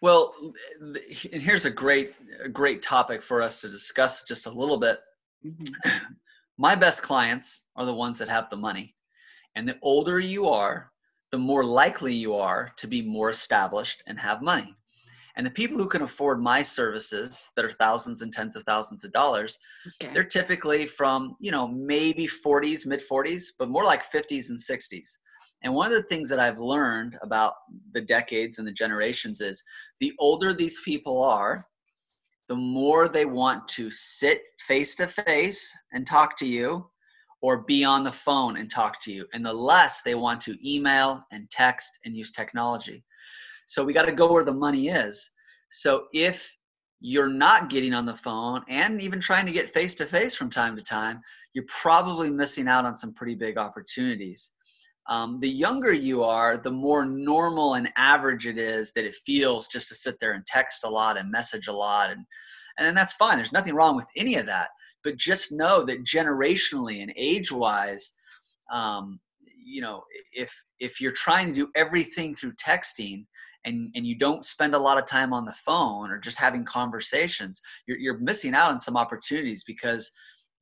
Well, 0.00 0.34
and 0.80 0.98
here's 1.08 1.64
a 1.64 1.70
great, 1.70 2.14
a 2.42 2.48
great 2.48 2.82
topic 2.82 3.22
for 3.22 3.42
us 3.42 3.60
to 3.62 3.68
discuss 3.68 4.22
just 4.22 4.46
a 4.46 4.50
little 4.50 4.76
bit. 4.76 5.00
Mm-hmm. 5.44 5.90
My 6.58 6.74
best 6.74 7.02
clients 7.02 7.64
are 7.76 7.84
the 7.84 7.94
ones 7.94 8.18
that 8.18 8.28
have 8.28 8.48
the 8.50 8.56
money. 8.56 8.94
And 9.56 9.68
the 9.68 9.78
older 9.82 10.20
you 10.20 10.48
are, 10.48 10.90
the 11.32 11.38
more 11.38 11.64
likely 11.64 12.14
you 12.14 12.34
are 12.34 12.72
to 12.76 12.86
be 12.86 13.02
more 13.02 13.30
established 13.30 14.02
and 14.06 14.18
have 14.18 14.42
money. 14.42 14.76
And 15.36 15.46
the 15.46 15.50
people 15.50 15.76
who 15.76 15.88
can 15.88 16.02
afford 16.02 16.40
my 16.40 16.62
services 16.62 17.50
that 17.56 17.64
are 17.64 17.70
thousands 17.70 18.22
and 18.22 18.32
tens 18.32 18.56
of 18.56 18.62
thousands 18.62 19.04
of 19.04 19.12
dollars, 19.12 19.58
okay. 20.02 20.12
they're 20.14 20.24
typically 20.24 20.86
from, 20.86 21.36
you 21.40 21.50
know, 21.50 21.68
maybe 21.68 22.26
40s, 22.26 22.86
mid 22.86 23.02
40s, 23.10 23.48
but 23.58 23.68
more 23.68 23.84
like 23.84 24.10
50s 24.10 24.48
and 24.48 24.58
60s. 24.58 25.08
And 25.66 25.74
one 25.74 25.88
of 25.88 25.94
the 25.94 26.02
things 26.04 26.28
that 26.28 26.38
I've 26.38 26.60
learned 26.60 27.18
about 27.22 27.54
the 27.90 28.00
decades 28.00 28.58
and 28.58 28.68
the 28.68 28.72
generations 28.72 29.40
is 29.40 29.64
the 29.98 30.12
older 30.20 30.54
these 30.54 30.80
people 30.82 31.24
are, 31.24 31.66
the 32.46 32.54
more 32.54 33.08
they 33.08 33.24
want 33.24 33.66
to 33.70 33.90
sit 33.90 34.42
face 34.60 34.94
to 34.94 35.08
face 35.08 35.68
and 35.92 36.06
talk 36.06 36.36
to 36.36 36.46
you 36.46 36.88
or 37.42 37.64
be 37.64 37.82
on 37.82 38.04
the 38.04 38.12
phone 38.12 38.58
and 38.58 38.70
talk 38.70 39.00
to 39.00 39.12
you, 39.12 39.26
and 39.34 39.44
the 39.44 39.52
less 39.52 40.02
they 40.02 40.14
want 40.14 40.40
to 40.42 40.56
email 40.64 41.20
and 41.32 41.50
text 41.50 41.98
and 42.04 42.16
use 42.16 42.30
technology. 42.30 43.04
So 43.66 43.82
we 43.82 43.92
got 43.92 44.06
to 44.06 44.12
go 44.12 44.32
where 44.32 44.44
the 44.44 44.54
money 44.54 44.86
is. 44.86 45.32
So 45.72 46.06
if 46.12 46.56
you're 47.00 47.28
not 47.28 47.70
getting 47.70 47.92
on 47.92 48.06
the 48.06 48.14
phone 48.14 48.62
and 48.68 49.00
even 49.02 49.18
trying 49.18 49.46
to 49.46 49.52
get 49.52 49.74
face 49.74 49.96
to 49.96 50.06
face 50.06 50.36
from 50.36 50.48
time 50.48 50.76
to 50.76 50.82
time, 50.84 51.20
you're 51.54 51.66
probably 51.66 52.30
missing 52.30 52.68
out 52.68 52.84
on 52.84 52.94
some 52.94 53.12
pretty 53.12 53.34
big 53.34 53.58
opportunities. 53.58 54.52
Um, 55.08 55.38
the 55.40 55.48
younger 55.48 55.92
you 55.92 56.22
are, 56.24 56.56
the 56.56 56.70
more 56.70 57.06
normal 57.06 57.74
and 57.74 57.90
average 57.96 58.46
it 58.46 58.58
is 58.58 58.92
that 58.92 59.04
it 59.04 59.14
feels 59.14 59.68
just 59.68 59.88
to 59.88 59.94
sit 59.94 60.18
there 60.18 60.32
and 60.32 60.44
text 60.46 60.84
a 60.84 60.88
lot 60.88 61.16
and 61.16 61.30
message 61.30 61.68
a 61.68 61.72
lot. 61.72 62.10
And, 62.10 62.24
and 62.78 62.96
that's 62.96 63.12
fine. 63.12 63.36
There's 63.36 63.52
nothing 63.52 63.74
wrong 63.74 63.94
with 63.94 64.06
any 64.16 64.36
of 64.36 64.46
that. 64.46 64.70
But 65.04 65.16
just 65.16 65.52
know 65.52 65.84
that 65.84 66.04
generationally 66.04 67.02
and 67.02 67.12
age 67.16 67.52
wise, 67.52 68.12
um, 68.72 69.20
you 69.64 69.80
know, 69.80 70.02
if, 70.32 70.52
if 70.80 71.00
you're 71.00 71.12
trying 71.12 71.48
to 71.48 71.52
do 71.52 71.70
everything 71.76 72.34
through 72.34 72.54
texting, 72.54 73.26
and, 73.66 73.90
and 73.96 74.06
you 74.06 74.16
don't 74.16 74.44
spend 74.44 74.74
a 74.74 74.78
lot 74.78 74.96
of 74.96 75.06
time 75.06 75.32
on 75.32 75.44
the 75.44 75.52
phone 75.52 76.10
or 76.10 76.18
just 76.18 76.38
having 76.38 76.64
conversations, 76.64 77.60
you're, 77.86 77.98
you're 77.98 78.18
missing 78.18 78.54
out 78.54 78.70
on 78.70 78.78
some 78.78 78.96
opportunities 78.96 79.64
because 79.64 80.10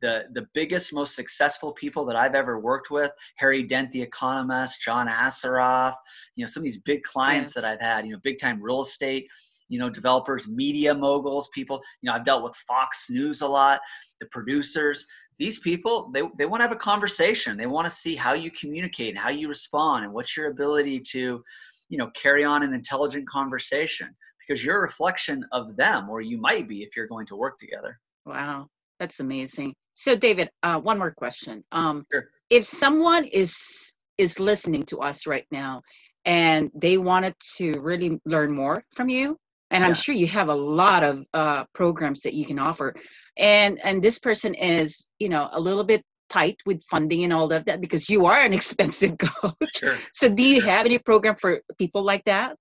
the 0.05 0.27
the 0.33 0.47
biggest, 0.53 0.93
most 0.93 1.15
successful 1.17 1.73
people 1.73 2.05
that 2.05 2.17
I've 2.17 2.35
ever 2.35 2.59
worked 2.59 2.91
with, 2.91 3.11
Harry 3.37 3.63
Dent, 3.63 3.91
the 3.91 4.03
economist, 4.03 4.83
John 4.83 5.09
Assaraf, 5.09 5.95
you 6.37 6.43
know, 6.43 6.47
some 6.47 6.61
of 6.61 6.65
these 6.65 6.79
big 6.79 7.03
clients 7.03 7.49
yes. 7.49 7.55
that 7.55 7.65
I've 7.65 7.81
had, 7.81 8.05
you 8.07 8.13
know, 8.13 8.19
big 8.23 8.39
time 8.39 8.63
real 8.63 8.83
estate, 8.83 9.27
you 9.69 9.79
know, 9.79 9.89
developers, 9.89 10.47
media 10.47 10.95
moguls, 10.95 11.49
people, 11.49 11.83
you 12.03 12.07
know, 12.07 12.15
I've 12.15 12.25
dealt 12.25 12.45
with 12.45 12.55
Fox 12.69 13.09
News 13.09 13.41
a 13.41 13.49
lot, 13.49 13.81
the 14.21 14.27
producers. 14.27 15.07
These 15.39 15.59
people, 15.59 16.11
they, 16.13 16.23
they 16.39 16.47
want 16.47 16.61
to 16.61 16.67
have 16.69 16.77
a 16.77 16.89
conversation. 16.93 17.57
They 17.57 17.67
want 17.67 17.87
to 17.87 17.91
see 17.91 18.15
how 18.15 18.35
you 18.35 18.51
communicate, 18.51 19.09
and 19.09 19.19
how 19.19 19.31
you 19.31 19.49
respond, 19.49 20.05
and 20.05 20.13
what's 20.13 20.37
your 20.37 20.51
ability 20.51 21.01
to, 21.13 21.43
you 21.89 21.99
know, 21.99 22.11
carry 22.11 22.45
on 22.45 22.63
an 22.63 22.75
intelligent 22.75 23.27
conversation 23.27 24.15
because 24.39 24.63
you're 24.63 24.77
a 24.77 24.83
reflection 24.83 25.45
of 25.53 25.75
them, 25.77 26.11
or 26.11 26.21
you 26.21 26.39
might 26.39 26.69
be 26.69 26.83
if 26.83 26.95
you're 26.95 27.07
going 27.07 27.27
to 27.27 27.37
work 27.37 27.59
together. 27.59 27.99
Wow, 28.27 28.69
that's 29.01 29.21
amazing. 29.21 29.75
So, 29.95 30.17
David, 30.17 30.51
uh, 30.63 30.81
one 30.81 30.99
more 30.99 31.13
question. 31.13 31.65
Um, 31.73 32.05
sure. 32.13 32.29
If 32.51 32.65
someone 32.65 33.25
is 33.25 33.95
is 34.19 34.39
listening 34.39 34.85
to 34.85 34.99
us 34.99 35.27
right 35.27 35.47
now 35.51 35.83
and 36.25 36.71
they 36.75 36.99
wanted 36.99 37.35
to 37.57 37.73
really 37.81 38.21
learn 38.27 38.55
more 38.55 38.85
from 38.95 39.09
you, 39.09 39.39
and 39.71 39.83
yeah. 39.83 39.89
I'm 39.89 39.95
sure 39.95 40.15
you 40.15 40.27
have 40.27 40.49
a 40.49 40.55
lot 40.55 41.03
of 41.03 41.25
uh, 41.33 41.65
programs 41.75 42.21
that 42.23 42.35
you 42.35 42.45
can 42.45 42.59
offer, 42.59 42.95
and 43.39 43.81
and 43.83 44.03
this 44.03 44.19
person 44.19 44.55
is 44.55 45.07
you 45.19 45.29
know 45.29 45.49
a 45.53 45.61
little 45.61 45.85
bit 45.85 46.03
tight 46.29 46.57
with 46.67 46.83
funding 46.85 47.25
and 47.25 47.33
all 47.33 47.53
of 47.53 47.65
that 47.65 47.81
because 47.81 48.11
you 48.11 48.27
are 48.27 48.41
an 48.43 48.53
expensive 48.61 49.17
coach. 49.19 49.75
Sure. 49.77 49.97
So, 50.13 50.29
do 50.29 50.43
you 50.43 50.61
have 50.61 50.87
any 50.87 50.99
program 50.99 51.37
for 51.37 51.63
people 51.79 52.03
like 52.03 52.25
that? 52.25 52.57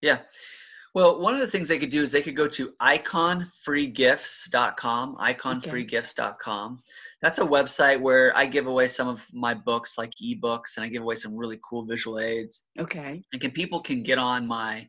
Yeah. 0.00 0.18
Well, 0.94 1.20
one 1.20 1.34
of 1.34 1.40
the 1.40 1.46
things 1.48 1.68
they 1.68 1.80
could 1.80 1.90
do 1.90 2.02
is 2.02 2.12
they 2.12 2.22
could 2.22 2.36
go 2.36 2.46
to 2.46 2.72
iconfreegifts.com, 2.80 5.16
iconfreegifts.com. 5.16 6.82
That's 7.20 7.38
a 7.38 7.44
website 7.44 8.00
where 8.00 8.36
I 8.36 8.46
give 8.46 8.68
away 8.68 8.86
some 8.86 9.08
of 9.08 9.26
my 9.32 9.54
books 9.54 9.98
like 9.98 10.12
ebooks 10.22 10.76
and 10.76 10.84
I 10.84 10.88
give 10.88 11.02
away 11.02 11.16
some 11.16 11.36
really 11.36 11.58
cool 11.68 11.84
visual 11.84 12.20
aids. 12.20 12.62
Okay. 12.78 13.20
And 13.32 13.42
can 13.42 13.50
people 13.50 13.80
can 13.80 14.04
get 14.04 14.18
on 14.18 14.46
my 14.46 14.88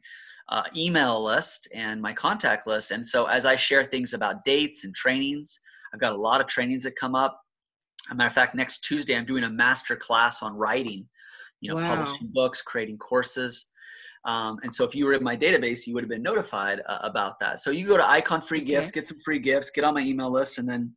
uh, 0.50 0.62
email 0.76 1.24
list 1.24 1.68
and 1.74 2.00
my 2.00 2.14
contact 2.14 2.68
list. 2.68 2.92
And 2.92 3.04
so 3.06 3.26
as 3.26 3.46
I 3.46 3.56
share 3.56 3.84
things 3.84 4.14
about 4.14 4.46
dates 4.46 4.86
and 4.86 4.94
trainings, 4.94 5.60
I've 5.92 6.00
got 6.00 6.14
a 6.14 6.18
lot 6.18 6.40
of 6.40 6.46
trainings 6.46 6.84
that 6.84 6.96
come 6.96 7.16
up. 7.16 7.42
As 8.08 8.12
a 8.12 8.16
matter 8.16 8.28
of 8.28 8.34
fact, 8.34 8.54
next 8.54 8.84
Tuesday 8.84 9.18
I'm 9.18 9.26
doing 9.26 9.46
a 9.46 9.50
master 9.50 9.96
class 9.96 10.44
on 10.44 10.54
writing, 10.54 11.10
you 11.62 11.72
know, 11.72 11.78
Wow. 11.78 11.88
publishing 11.88 12.28
books, 12.32 12.62
creating 12.62 13.00
courses. 13.00 13.72
Um, 14.26 14.58
and 14.64 14.74
so 14.74 14.84
if 14.84 14.96
you 14.96 15.06
were 15.06 15.14
in 15.14 15.24
my 15.24 15.38
database, 15.38 15.86
you 15.86 15.94
would 15.94 16.04
have 16.04 16.10
been 16.10 16.24
notified 16.24 16.82
uh, 16.88 16.98
about 17.02 17.40
that. 17.40 17.60
So 17.60 17.70
you 17.72 17.86
go 17.88 17.98
to 17.98 18.10
Icon 18.10 18.42
Free 18.42 18.62
Gifts, 18.62 18.88
Okay. 18.90 19.00
get 19.02 19.08
some 19.08 19.20
free 19.20 19.38
gifts, 19.40 19.70
get 19.70 19.84
on 19.84 19.94
my 19.94 20.02
email 20.02 20.32
list, 20.32 20.58
and 20.58 20.68
then 20.68 20.92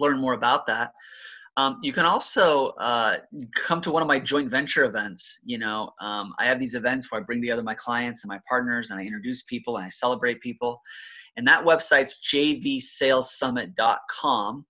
learn 0.00 0.18
more 0.18 0.32
about 0.32 0.64
that. 0.66 0.92
Um, 1.58 1.78
you 1.82 1.90
can 1.92 2.04
also 2.04 2.68
uh, 2.72 3.16
come 3.54 3.80
to 3.80 3.90
one 3.90 4.02
of 4.02 4.08
my 4.08 4.18
joint 4.18 4.50
venture 4.50 4.84
events. 4.84 5.38
You 5.44 5.56
know, 5.58 5.90
um, 6.00 6.34
I 6.38 6.44
have 6.46 6.58
these 6.58 6.74
events 6.74 7.10
where 7.10 7.18
I 7.20 7.24
bring 7.24 7.40
together 7.40 7.62
my 7.62 7.72
clients 7.74 8.24
and 8.24 8.28
my 8.28 8.38
partners, 8.46 8.90
and 8.90 9.00
I 9.00 9.04
introduce 9.04 9.40
people 9.42 9.76
and 9.78 9.86
I 9.86 9.88
celebrate 9.88 10.42
people. 10.42 10.82
And 11.36 11.48
that 11.48 11.64
website's 11.64 12.18
jvsalessummit.com. 12.30 14.66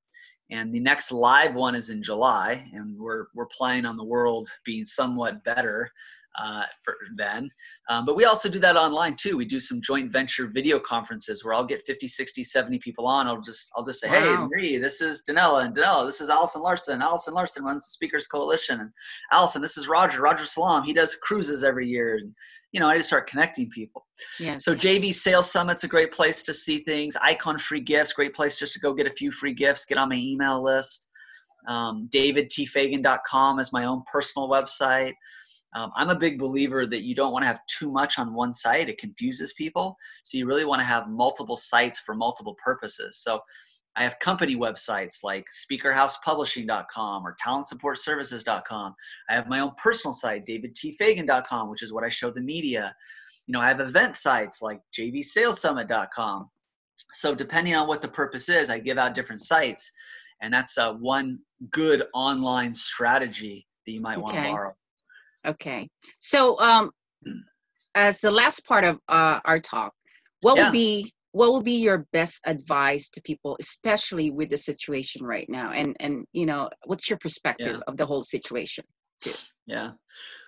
And 0.50 0.72
the 0.72 0.78
next 0.78 1.10
live 1.10 1.54
one 1.54 1.74
is 1.74 1.90
in 1.90 2.00
July, 2.02 2.64
and 2.72 2.96
we're 2.96 3.26
we're 3.34 3.46
planning 3.46 3.84
on 3.84 3.96
the 3.96 4.04
world 4.04 4.48
being 4.64 4.84
somewhat 4.84 5.42
better 5.42 5.90
uh, 6.38 6.64
for 6.82 6.96
then. 7.14 7.50
Um, 7.88 8.04
but 8.04 8.16
we 8.16 8.24
also 8.24 8.48
do 8.48 8.58
that 8.60 8.76
online 8.76 9.14
too. 9.16 9.36
We 9.36 9.44
do 9.44 9.60
some 9.60 9.80
joint 9.80 10.12
venture 10.12 10.48
video 10.48 10.78
conferences 10.78 11.44
where 11.44 11.54
I'll 11.54 11.64
get 11.64 11.84
50, 11.86 12.08
60, 12.08 12.44
70 12.44 12.78
people 12.78 13.06
on. 13.06 13.26
I'll 13.26 13.40
just 13.40 13.70
I'll 13.76 13.84
just 13.84 14.00
say, 14.00 14.08
hey, 14.08 14.36
Marie, 14.36 14.76
this 14.78 15.00
is 15.00 15.22
Danella, 15.28 15.64
and 15.64 15.74
Danella, 15.74 16.06
this 16.06 16.20
is 16.20 16.28
Allison 16.28 16.62
Larson. 16.62 17.02
Allison 17.02 17.34
Larson 17.34 17.64
runs 17.64 17.86
the 17.86 17.90
Speakers 17.90 18.26
Coalition, 18.26 18.80
and 18.80 18.90
Allison, 19.32 19.62
this 19.62 19.76
is 19.76 19.88
Roger. 19.88 20.20
Roger 20.20 20.44
Salam, 20.44 20.84
he 20.84 20.92
does 20.92 21.16
cruises 21.16 21.64
every 21.64 21.88
year, 21.88 22.16
and 22.16 22.34
you 22.72 22.80
know, 22.80 22.88
I 22.88 22.96
just 22.96 23.08
start 23.08 23.28
connecting 23.28 23.70
people. 23.70 24.06
Yes. 24.38 24.64
So 24.64 24.74
JV 24.74 25.14
Sales 25.14 25.50
Summit's 25.50 25.84
a 25.84 25.88
great 25.88 26.12
place 26.12 26.42
to 26.42 26.52
see 26.52 26.78
things. 26.78 27.16
Icon 27.22 27.58
Free 27.58 27.80
Gifts, 27.80 28.12
great 28.12 28.34
place 28.34 28.58
just 28.58 28.74
to 28.74 28.80
go 28.80 28.92
get 28.92 29.06
a 29.06 29.10
few 29.10 29.32
free 29.32 29.54
gifts, 29.54 29.84
get 29.84 29.98
on 29.98 30.10
my 30.10 30.16
email 30.16 30.62
list. 30.62 31.06
Um, 31.68 32.08
DavidTFagan.com 32.14 33.58
is 33.58 33.72
my 33.72 33.86
own 33.86 34.02
personal 34.10 34.48
website. 34.48 35.14
Um, 35.74 35.90
I'm 35.96 36.08
a 36.08 36.18
big 36.18 36.38
believer 36.38 36.86
that 36.86 37.02
you 37.02 37.14
don't 37.14 37.32
want 37.32 37.42
to 37.42 37.48
have 37.48 37.60
too 37.66 37.90
much 37.90 38.18
on 38.18 38.32
one 38.32 38.54
site. 38.54 38.88
It 38.88 38.98
confuses 38.98 39.52
people. 39.54 39.96
So 40.24 40.38
you 40.38 40.46
really 40.46 40.64
want 40.64 40.80
to 40.80 40.86
have 40.86 41.08
multiple 41.08 41.56
sites 41.56 41.98
for 41.98 42.14
multiple 42.14 42.56
purposes. 42.62 43.18
So 43.18 43.40
I 43.96 44.02
have 44.02 44.18
company 44.18 44.56
websites 44.56 45.24
like 45.24 45.46
speakerhousepublishing.com 45.48 47.26
or 47.26 47.34
talentsupportservices.com. 47.44 48.94
I 49.28 49.34
have 49.34 49.48
my 49.48 49.60
own 49.60 49.72
personal 49.76 50.12
site, 50.12 50.44
davidtfagan.com, 50.46 51.70
which 51.70 51.82
is 51.82 51.92
what 51.92 52.04
I 52.04 52.10
show 52.10 52.30
the 52.30 52.42
media. 52.42 52.94
You 53.46 53.52
know, 53.52 53.60
I 53.60 53.68
have 53.68 53.80
event 53.80 54.14
sites 54.14 54.60
like 54.60 54.80
jvsalessummit.com. 54.98 56.50
So 57.12 57.34
depending 57.34 57.74
on 57.74 57.88
what 57.88 58.02
the 58.02 58.08
purpose 58.08 58.48
is, 58.48 58.68
I 58.68 58.78
give 58.78 58.98
out 58.98 59.14
different 59.14 59.40
sites, 59.40 59.90
and 60.42 60.52
that's 60.52 60.76
uh, 60.78 60.94
one 60.94 61.38
good 61.70 62.04
online 62.14 62.74
strategy 62.74 63.66
that 63.86 63.92
you 63.92 64.00
might 64.00 64.18
want 64.18 64.34
to 64.34 64.42
borrow. 64.42 64.76
Okay. 65.46 65.88
So, 66.20 66.58
um, 66.60 66.90
as 67.94 68.20
the 68.20 68.30
last 68.30 68.64
part 68.66 68.84
of 68.84 68.98
uh, 69.08 69.40
our 69.44 69.58
talk, 69.58 69.92
what 70.42 70.56
Yeah. 70.56 70.64
would 70.64 70.72
be 70.72 71.12
what 71.32 71.52
would 71.52 71.64
be 71.64 71.76
your 71.76 72.06
best 72.12 72.40
advice 72.46 73.10
to 73.10 73.20
people, 73.20 73.58
especially 73.60 74.30
with 74.30 74.48
the 74.48 74.56
situation 74.56 75.24
right 75.24 75.48
now? 75.48 75.72
And 75.72 75.96
and 76.00 76.24
you 76.32 76.46
know, 76.46 76.70
what's 76.84 77.08
your 77.08 77.18
perspective 77.18 77.76
Yeah. 77.76 77.82
of 77.86 77.96
the 77.96 78.06
whole 78.06 78.22
situation? 78.22 78.84
Yeah. 79.66 79.92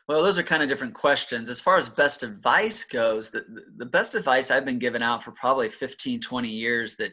Well, 0.09 0.23
those 0.23 0.39
are 0.39 0.43
kind 0.43 0.63
of 0.63 0.71
different 0.71 0.95
questions. 0.95 1.51
As 1.51 1.61
far 1.61 1.77
as 1.77 1.89
best 1.89 2.23
advice 2.23 2.85
goes, 2.85 3.31
the, 3.31 3.45
the 3.77 3.85
best 3.85 4.15
advice 4.15 4.51
I've 4.51 4.65
been 4.65 4.79
given 4.79 5.03
out 5.03 5.23
for 5.23 5.33
probably 5.33 5.69
15, 5.69 6.21
20 6.21 6.49
years 6.49 6.95
that, 6.97 7.13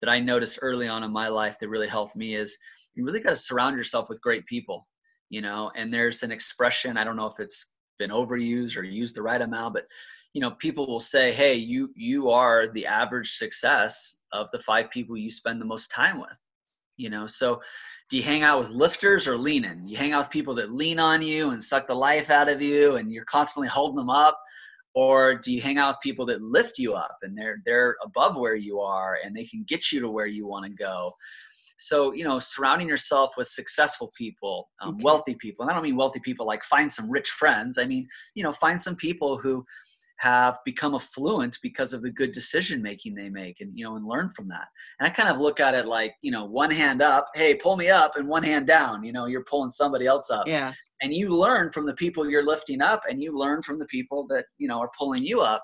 that 0.00 0.08
I 0.08 0.20
noticed 0.20 0.60
early 0.62 0.86
on 0.86 1.02
in 1.02 1.12
my 1.12 1.26
life 1.26 1.58
that 1.58 1.68
really 1.68 1.88
helped 1.88 2.14
me 2.14 2.36
is 2.36 2.56
you 2.94 3.04
really 3.04 3.20
got 3.20 3.30
to 3.30 3.36
surround 3.36 3.76
yourself 3.76 4.08
with 4.08 4.20
great 4.20 4.46
people, 4.46 4.86
you 5.30 5.40
know, 5.40 5.70
and 5.74 5.92
there's 5.92 6.22
an 6.22 6.32
expression, 6.32 6.96
I 6.96 7.04
don't 7.04 7.16
know 7.16 7.26
if 7.26 7.40
it's 7.40 7.66
been 7.98 8.10
overused 8.10 8.76
or 8.76 8.82
used 8.82 9.14
the 9.14 9.22
right 9.22 9.40
amount, 9.40 9.74
but 9.74 9.86
you 10.32 10.40
know, 10.40 10.50
people 10.52 10.86
will 10.86 11.00
say, 11.00 11.32
Hey, 11.32 11.54
you, 11.54 11.90
you 11.96 12.28
are 12.30 12.68
the 12.68 12.86
average 12.86 13.32
success 13.32 14.18
of 14.32 14.50
the 14.50 14.58
five 14.58 14.90
people 14.90 15.16
you 15.16 15.30
spend 15.30 15.60
the 15.60 15.66
most 15.66 15.90
time 15.90 16.20
with, 16.20 16.38
you 16.96 17.08
know? 17.08 17.26
So 17.26 17.60
do 18.10 18.16
you 18.16 18.22
hang 18.22 18.42
out 18.42 18.58
with 18.58 18.68
lifters 18.68 19.26
or 19.26 19.36
leaning? 19.36 19.88
You 19.88 19.96
hang 19.96 20.12
out 20.12 20.24
with 20.24 20.30
people 20.30 20.54
that 20.56 20.72
lean 20.72 21.00
on 21.00 21.22
you 21.22 21.50
and 21.50 21.62
suck 21.62 21.86
the 21.86 21.94
life 21.94 22.30
out 22.30 22.48
of 22.48 22.62
you 22.62 22.96
and 22.96 23.10
you're 23.10 23.24
constantly 23.24 23.68
holding 23.68 23.96
them 23.96 24.10
up? 24.10 24.38
Or 24.94 25.34
do 25.34 25.52
you 25.52 25.60
hang 25.60 25.76
out 25.78 25.88
with 25.88 26.00
people 26.02 26.24
that 26.26 26.40
lift 26.40 26.78
you 26.78 26.94
up 26.94 27.16
and 27.22 27.36
they're 27.36 27.58
they're 27.66 27.96
above 28.02 28.36
where 28.36 28.54
you 28.54 28.78
are 28.78 29.18
and 29.22 29.36
they 29.36 29.44
can 29.44 29.64
get 29.68 29.92
you 29.92 30.00
to 30.00 30.10
where 30.10 30.26
you 30.26 30.46
want 30.46 30.64
to 30.64 30.70
go? 30.70 31.12
So, 31.76 32.12
you 32.12 32.24
know, 32.24 32.38
surrounding 32.38 32.88
yourself 32.88 33.36
with 33.36 33.48
successful 33.48 34.12
people, 34.16 34.68
um, 34.82 34.94
Okay. 34.94 35.02
wealthy 35.04 35.34
people. 35.34 35.62
And 35.64 35.70
I 35.70 35.74
don't 35.74 35.82
mean 35.82 35.96
wealthy 35.96 36.20
people 36.20 36.46
like 36.46 36.64
find 36.64 36.92
some 36.92 37.10
rich 37.10 37.30
friends. 37.30 37.78
I 37.78 37.84
mean, 37.86 38.08
you 38.34 38.42
know, 38.42 38.52
find 38.52 38.80
some 38.80 38.96
people 38.96 39.36
who 39.36 39.64
have 40.18 40.58
become 40.64 40.94
affluent 40.94 41.58
because 41.62 41.92
of 41.92 42.02
the 42.02 42.10
good 42.10 42.32
decision 42.32 42.80
making 42.80 43.14
they 43.14 43.28
make 43.28 43.60
and 43.60 43.70
you 43.78 43.84
know 43.84 43.96
and 43.96 44.06
learn 44.06 44.30
from 44.30 44.48
that 44.48 44.66
and 44.98 45.06
i 45.06 45.10
kind 45.10 45.28
of 45.28 45.38
look 45.38 45.60
at 45.60 45.74
it 45.74 45.86
like 45.86 46.14
you 46.22 46.30
know 46.30 46.44
one 46.46 46.70
hand 46.70 47.02
up 47.02 47.26
hey 47.34 47.54
pull 47.54 47.76
me 47.76 47.90
up 47.90 48.16
and 48.16 48.26
one 48.26 48.42
hand 48.42 48.66
down 48.66 49.04
you 49.04 49.12
know 49.12 49.26
you're 49.26 49.44
pulling 49.44 49.70
somebody 49.70 50.06
else 50.06 50.30
up 50.30 50.46
Yes. 50.46 50.90
and 51.02 51.12
you 51.12 51.28
learn 51.28 51.70
from 51.70 51.84
the 51.84 51.94
people 51.94 52.28
you're 52.28 52.44
lifting 52.44 52.80
up 52.80 53.02
and 53.10 53.22
you 53.22 53.36
learn 53.36 53.60
from 53.60 53.78
the 53.78 53.84
people 53.86 54.26
that 54.28 54.46
you 54.56 54.68
know 54.68 54.80
are 54.80 54.90
pulling 54.98 55.22
you 55.22 55.42
up 55.42 55.62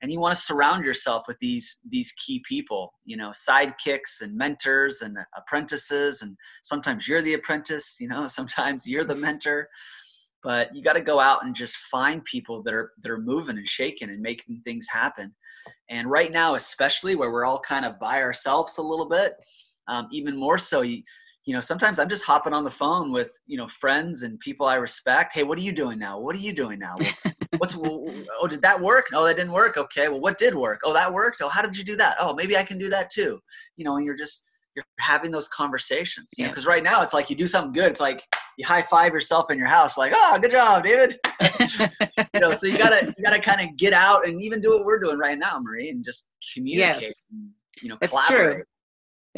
and 0.00 0.12
you 0.12 0.20
want 0.20 0.34
to 0.34 0.40
surround 0.40 0.84
yourself 0.84 1.24
with 1.26 1.38
these 1.38 1.80
these 1.88 2.12
key 2.12 2.42
people 2.48 2.92
you 3.04 3.16
know 3.16 3.30
sidekicks 3.30 4.22
and 4.22 4.36
mentors 4.36 5.02
and 5.02 5.16
apprentices 5.36 6.22
and 6.22 6.36
sometimes 6.62 7.08
you're 7.08 7.22
the 7.22 7.34
apprentice 7.34 7.96
you 8.00 8.08
know 8.08 8.26
sometimes 8.28 8.86
you're 8.86 9.04
the 9.04 9.14
mentor. 9.14 9.68
But 10.44 10.72
you 10.72 10.84
got 10.84 10.92
to 10.92 11.00
go 11.00 11.18
out 11.18 11.44
and 11.44 11.52
just 11.52 11.76
find 11.76 12.24
people 12.24 12.62
that 12.62 12.72
are 12.72 12.92
that 13.02 13.10
are 13.10 13.18
moving 13.18 13.58
and 13.58 13.66
shaking 13.66 14.08
and 14.08 14.22
making 14.22 14.62
things 14.64 14.86
happen. 14.88 15.34
And 15.90 16.08
right 16.08 16.30
now 16.30 16.54
especially 16.54 17.16
where 17.16 17.32
we're 17.32 17.44
all 17.44 17.58
kind 17.58 17.84
of 17.84 17.98
by 17.98 18.22
ourselves 18.22 18.78
a 18.78 18.82
little 18.82 19.08
bit 19.08 19.32
um, 19.88 20.06
even 20.12 20.36
more 20.36 20.58
so 20.58 20.82
you, 20.82 21.02
you 21.48 21.54
know 21.54 21.62
sometimes 21.62 21.98
i'm 21.98 22.10
just 22.10 22.24
hopping 22.24 22.52
on 22.52 22.62
the 22.62 22.70
phone 22.70 23.10
with 23.10 23.30
you 23.46 23.56
know 23.56 23.66
friends 23.66 24.22
and 24.22 24.38
people 24.38 24.66
i 24.66 24.74
respect. 24.74 25.32
Hey 25.32 25.44
what 25.44 25.56
are 25.58 25.62
you 25.68 25.72
doing 25.72 25.98
now? 25.98 26.14
What 26.20 26.36
are 26.36 26.44
you 26.48 26.52
doing 26.52 26.78
now? 26.78 26.94
What's 27.56 27.74
oh 28.40 28.46
did 28.54 28.60
that 28.60 28.78
work? 28.88 29.06
No 29.10 29.24
that 29.24 29.36
didn't 29.36 29.52
work. 29.52 29.78
Okay 29.78 30.06
well 30.10 30.20
what 30.20 30.36
did 30.36 30.54
work? 30.54 30.80
Oh 30.84 30.92
that 30.92 31.10
worked. 31.10 31.38
Oh 31.40 31.48
how 31.48 31.62
did 31.62 31.74
you 31.78 31.84
do 31.84 31.96
that? 31.96 32.16
Oh 32.20 32.34
maybe 32.34 32.54
i 32.58 32.62
can 32.62 32.76
do 32.78 32.90
that 32.90 33.08
too. 33.08 33.40
You 33.78 33.84
know 33.86 33.96
and 33.96 34.04
you're 34.04 34.20
just 34.24 34.44
you're 34.76 34.84
having 35.00 35.30
those 35.30 35.48
conversations 35.48 36.28
you 36.36 36.44
know 36.44 36.48
Yeah. 36.48 36.52
because 36.52 36.66
right 36.66 36.82
now 36.90 37.00
it's 37.02 37.14
like 37.14 37.30
you 37.30 37.36
do 37.44 37.46
something 37.46 37.72
good. 37.72 37.90
It's 37.92 38.00
like 38.08 38.20
you 38.58 38.66
high 38.66 38.82
five 38.82 39.14
yourself 39.14 39.50
in 39.50 39.56
your 39.56 39.68
house 39.78 39.96
like 39.96 40.12
oh 40.14 40.38
good 40.42 40.50
job 40.50 40.84
david. 40.84 41.16
You 42.34 42.40
know 42.42 42.52
so 42.52 42.66
you 42.66 42.76
gotta 42.76 43.00
you 43.16 43.24
gotta 43.24 43.40
kind 43.40 43.60
of 43.66 43.74
get 43.78 43.94
out 43.94 44.26
and 44.28 44.34
even 44.42 44.60
do 44.60 44.70
what 44.76 44.84
we're 44.84 45.00
doing 45.06 45.18
right 45.18 45.38
now 45.38 45.58
marie 45.60 45.88
and 45.88 46.04
just 46.04 46.28
communicate 46.54 47.02
Yes. 47.02 47.24
and, 47.32 47.48
you 47.82 47.88
know 47.88 47.96
That's 48.02 48.10
collaborate. 48.12 48.56
true. 48.56 48.64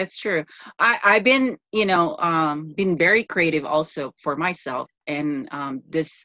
That's 0.01 0.19
true. 0.19 0.47
I, 0.79 0.99
I've 1.05 1.25
been, 1.25 1.59
you 1.73 1.85
know, 1.85 2.17
um, 2.17 2.73
been 2.75 2.97
very 2.97 3.23
creative 3.23 3.67
also 3.67 4.13
for 4.17 4.35
myself. 4.35 4.91
And 5.07 5.47
um, 5.53 5.83
this 5.91 6.25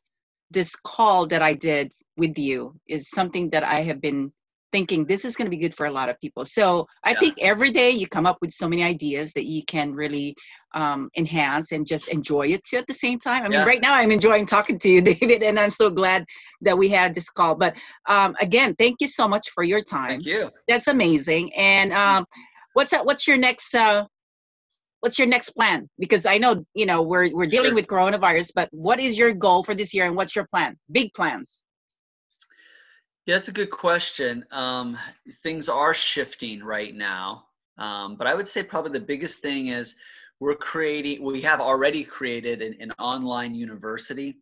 this 0.49 0.77
call 0.77 1.27
that 1.27 1.41
I 1.41 1.53
did 1.53 1.91
with 2.15 2.37
you 2.37 2.73
is 2.87 3.09
something 3.09 3.49
that 3.49 3.63
I 3.65 3.81
have 3.81 3.99
been 3.99 4.31
thinking 4.71 5.05
this 5.05 5.25
is 5.25 5.35
going 5.35 5.47
to 5.47 5.49
be 5.49 5.57
good 5.57 5.75
for 5.75 5.87
a 5.87 5.91
lot 5.91 6.07
of 6.07 6.19
people. 6.21 6.45
So 6.45 6.87
I 7.03 7.11
Yeah. 7.13 7.19
think 7.19 7.35
every 7.41 7.71
day 7.71 7.91
you 7.91 8.07
come 8.07 8.25
up 8.25 8.37
with 8.41 8.51
so 8.51 8.69
many 8.69 8.81
ideas 8.83 9.33
that 9.33 9.45
you 9.45 9.61
can 9.67 9.93
really 9.93 10.35
um, 10.73 11.09
enhance 11.17 11.73
and 11.73 11.85
just 11.85 12.07
enjoy 12.07 12.47
it 12.47 12.63
too 12.63 12.77
at 12.77 12.87
the 12.87 12.93
same 12.93 13.19
time. 13.19 13.43
I 13.43 13.49
mean, 13.49 13.59
Yeah. 13.59 13.65
right 13.65 13.81
now 13.81 13.93
I'm 13.95 14.11
enjoying 14.11 14.45
talking 14.45 14.79
to 14.79 14.89
you, 14.89 15.01
David, 15.11 15.43
and 15.43 15.59
I'm 15.59 15.71
so 15.71 15.89
glad 15.89 16.23
that 16.61 16.77
we 16.77 16.87
had 16.87 17.13
this 17.13 17.29
call. 17.29 17.55
But 17.55 17.75
um, 18.07 18.37
again, 18.39 18.73
thank 18.79 19.01
you 19.01 19.07
so 19.07 19.27
much 19.27 19.49
for 19.49 19.63
your 19.65 19.81
time 19.81 20.11
thank 20.11 20.25
you 20.25 20.49
that's 20.67 20.87
amazing 20.87 21.53
and 21.55 21.91
um 21.93 22.25
what's 22.75 22.91
that 22.91 23.05
what's 23.05 23.27
your 23.27 23.37
next 23.37 23.73
uh 23.73 24.05
what's 24.99 25.17
your 25.17 25.27
next 25.27 25.51
plan 25.51 25.89
because 25.97 26.25
i 26.25 26.37
know 26.37 26.63
you 26.73 26.85
know 26.85 27.01
we're 27.01 27.29
we're 27.33 27.45
dealing 27.45 27.69
Sure. 27.69 27.75
with 27.75 27.87
coronavirus 27.87 28.51
but 28.53 28.69
what 28.71 28.99
is 28.99 29.17
your 29.17 29.33
goal 29.33 29.63
for 29.63 29.73
this 29.75 29.93
year 29.93 30.05
and 30.05 30.15
what's 30.15 30.35
your 30.35 30.47
plan 30.53 30.75
big 30.91 31.13
plans 31.13 31.63
Yeah, 33.25 33.35
that's 33.35 33.47
a 33.47 33.53
good 33.53 33.71
question. 33.71 34.45
Um, 34.51 34.97
things 35.43 35.67
are 35.69 35.93
shifting 35.93 36.63
right 36.63 36.93
now, 36.93 37.45
um, 37.77 38.15
but 38.17 38.27
I 38.27 38.35
would 38.35 38.47
say 38.47 38.61
probably 38.63 38.91
the 38.91 39.05
biggest 39.05 39.41
thing 39.41 39.67
is 39.67 39.95
we're 40.39 40.55
creating. 40.55 41.23
We 41.23 41.41
have 41.41 41.59
already 41.61 42.03
created 42.03 42.61
an, 42.61 42.75
an 42.79 42.91
online 42.99 43.55
university 43.55 44.37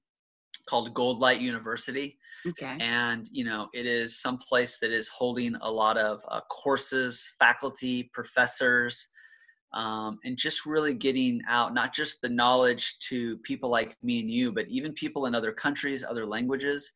called 0.68 0.94
Gold 0.94 1.20
Light 1.20 1.42
University. 1.42 2.18
Okay. 2.48 2.78
And, 2.80 3.28
you 3.32 3.44
know, 3.44 3.68
it 3.74 3.86
is 3.86 4.22
some 4.22 4.38
place 4.38 4.78
that 4.80 4.92
is 4.92 5.08
holding 5.08 5.56
a 5.62 5.72
lot 5.72 5.98
of 5.98 6.24
uh, 6.30 6.42
courses, 6.50 7.30
faculty, 7.40 8.10
professors, 8.14 9.08
um, 9.74 10.20
and 10.24 10.38
just 10.38 10.66
really 10.66 10.94
getting 10.94 11.42
out 11.48 11.74
not 11.74 11.94
just 11.94 12.22
the 12.22 12.30
knowledge 12.30 12.98
to 13.00 13.38
people 13.40 13.70
like 13.70 13.98
me 14.04 14.20
and 14.20 14.30
you, 14.30 14.52
but 14.52 14.68
even 14.68 14.94
people 14.94 15.26
in 15.26 15.36
other 15.36 15.52
countries, 15.52 16.04
other 16.04 16.26
languages. 16.26 16.92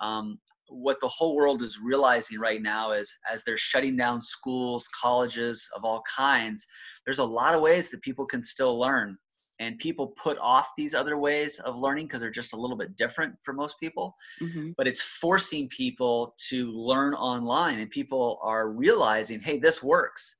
Um, 0.00 0.38
what 0.68 0.98
the 1.00 1.08
whole 1.08 1.36
world 1.36 1.62
is 1.62 1.78
realizing 1.78 2.38
right 2.38 2.62
now 2.62 2.92
is 2.92 3.14
as 3.30 3.44
they're 3.44 3.56
shutting 3.56 3.96
down 3.96 4.20
schools, 4.20 4.88
colleges 4.98 5.68
of 5.76 5.84
all 5.84 6.02
kinds, 6.16 6.66
there's 7.04 7.18
a 7.18 7.24
lot 7.24 7.54
of 7.54 7.60
ways 7.60 7.90
that 7.90 8.02
people 8.02 8.26
can 8.26 8.42
still 8.42 8.78
learn. 8.78 9.18
And 9.60 9.78
people 9.78 10.08
put 10.08 10.36
off 10.38 10.72
these 10.76 10.94
other 10.94 11.16
ways 11.16 11.58
of 11.60 11.76
learning 11.76 12.06
because 12.06 12.20
they're 12.20 12.30
just 12.30 12.54
a 12.54 12.56
little 12.56 12.76
bit 12.76 12.96
different 12.96 13.34
for 13.42 13.52
most 13.52 13.78
people. 13.78 14.16
Mm-hmm. 14.42 14.70
But 14.76 14.88
it's 14.88 15.02
forcing 15.02 15.68
people 15.68 16.34
to 16.48 16.70
learn 16.72 17.14
online, 17.14 17.78
and 17.78 17.88
people 17.90 18.40
are 18.42 18.70
realizing, 18.70 19.40
hey, 19.40 19.58
this 19.58 19.82
works 19.82 20.36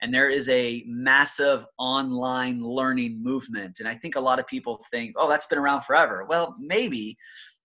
and 0.00 0.14
there 0.14 0.30
is 0.30 0.48
a 0.48 0.84
massive 0.86 1.66
online 1.78 2.62
learning 2.62 3.22
movement 3.22 3.80
and 3.80 3.88
i 3.88 3.94
think 3.94 4.16
a 4.16 4.20
lot 4.20 4.38
of 4.38 4.46
people 4.46 4.84
think 4.90 5.14
oh 5.16 5.28
that's 5.28 5.46
been 5.46 5.58
around 5.58 5.80
forever 5.82 6.26
well 6.28 6.56
maybe 6.58 7.16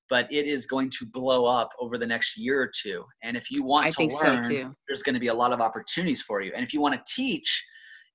but 0.10 0.32
it 0.32 0.46
is 0.46 0.66
going 0.66 0.90
to 0.90 1.06
blow 1.06 1.46
up 1.46 1.70
over 1.80 1.98
the 1.98 2.06
next 2.06 2.38
year 2.38 2.62
or 2.62 2.72
two 2.76 3.04
and 3.24 3.38
if 3.38 3.50
you 3.50 3.64
want 3.64 3.88
I 3.88 3.90
to 3.90 4.16
learn 4.24 4.44
so 4.44 4.76
there's 4.88 5.04
going 5.04 5.16
to 5.16 5.20
be 5.20 5.28
a 5.28 5.34
lot 5.34 5.54
of 5.54 5.62
opportunities 5.62 6.22
for 6.22 6.42
you 6.42 6.52
and 6.56 6.64
if 6.64 6.74
you 6.74 6.82
want 6.82 6.96
to 6.96 7.14
teach 7.14 7.64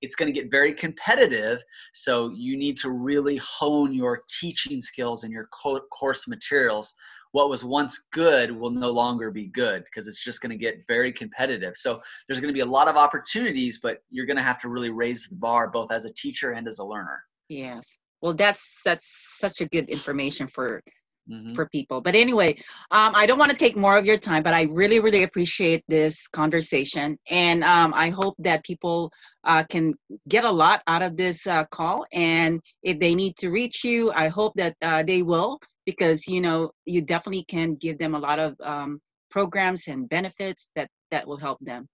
it's 0.01 0.15
going 0.15 0.33
to 0.33 0.41
get 0.41 0.51
very 0.51 0.73
competitive 0.73 1.63
so 1.93 2.31
you 2.35 2.57
need 2.57 2.77
to 2.77 2.91
really 2.91 3.37
hone 3.37 3.93
your 3.93 4.23
teaching 4.41 4.81
skills 4.81 5.25
and 5.25 5.33
your 5.33 5.49
course 5.91 6.29
materials 6.29 6.95
what 7.33 7.51
was 7.51 7.65
once 7.65 8.05
good 8.13 8.51
will 8.51 8.71
no 8.71 8.91
longer 8.91 9.31
be 9.31 9.47
good 9.47 9.85
because 9.85 10.09
it's 10.09 10.23
just 10.23 10.41
going 10.41 10.51
to 10.51 10.57
get 10.57 10.83
very 10.87 11.13
competitive. 11.13 11.77
So 11.77 12.01
there's 12.27 12.41
going 12.41 12.53
to 12.53 12.57
be 12.57 12.61
a 12.61 12.67
lot 12.67 12.89
of 12.89 12.97
opportunities, 12.97 13.79
but 13.83 13.99
you're 14.11 14.27
going 14.27 14.37
to 14.37 14.43
have 14.43 14.59
to 14.63 14.69
really 14.69 14.91
raise 14.91 15.27
the 15.29 15.37
bar 15.37 15.69
both 15.69 15.93
as 15.93 16.05
a 16.05 16.13
teacher 16.15 16.53
and 16.53 16.67
as 16.67 16.79
a 16.79 16.85
learner. 16.85 17.23
Yes. 17.49 17.99
Well, 18.21 18.35
that's 18.35 18.81
that's 18.85 19.37
such 19.39 19.61
a 19.61 19.67
good 19.67 19.89
information 19.89 20.47
for 20.47 20.83
Mm-hmm. 21.31 21.55
for 21.55 21.67
people. 21.69 22.01
But 22.01 22.15
anyway, 22.15 22.57
um, 22.91 23.13
I 23.15 23.27
don't 23.27 23.39
want 23.39 23.51
to 23.51 23.57
take 23.57 23.77
more 23.77 23.99
of 23.99 24.07
your 24.07 24.17
time, 24.17 24.43
but 24.43 24.55
I 24.55 24.63
really, 24.63 24.99
really 24.99 25.25
appreciate 25.25 25.85
this 25.87 26.27
conversation. 26.27 27.19
And 27.29 27.63
um, 27.65 27.93
I 27.95 28.09
hope 28.09 28.35
that 28.39 28.65
people 28.65 29.13
uh, 29.45 29.65
can 29.65 29.93
get 30.29 30.45
a 30.45 30.51
lot 30.51 30.83
out 30.87 31.03
of 31.03 31.19
this 31.19 31.47
uh, 31.47 31.67
call. 31.67 32.07
And 32.15 32.61
if 32.83 32.99
they 32.99 33.15
need 33.15 33.37
to 33.37 33.51
reach 33.51 33.85
you, 33.85 34.11
I 34.13 34.29
hope 34.29 34.55
that 34.57 34.75
uh, 34.81 35.03
they 35.03 35.23
will 35.23 35.59
because 35.85 36.27
you 36.27 36.41
know 36.41 36.71
you 36.85 37.01
definitely 37.01 37.45
can 37.45 37.75
give 37.75 37.99
them 37.99 38.15
a 38.15 38.19
lot 38.19 38.39
of 38.39 38.55
um, 38.63 39.01
programs 39.31 39.89
and 39.89 40.09
benefits 40.09 40.71
that 40.77 40.89
that 41.11 41.27
will 41.27 41.39
help 41.39 41.59
them 41.61 41.87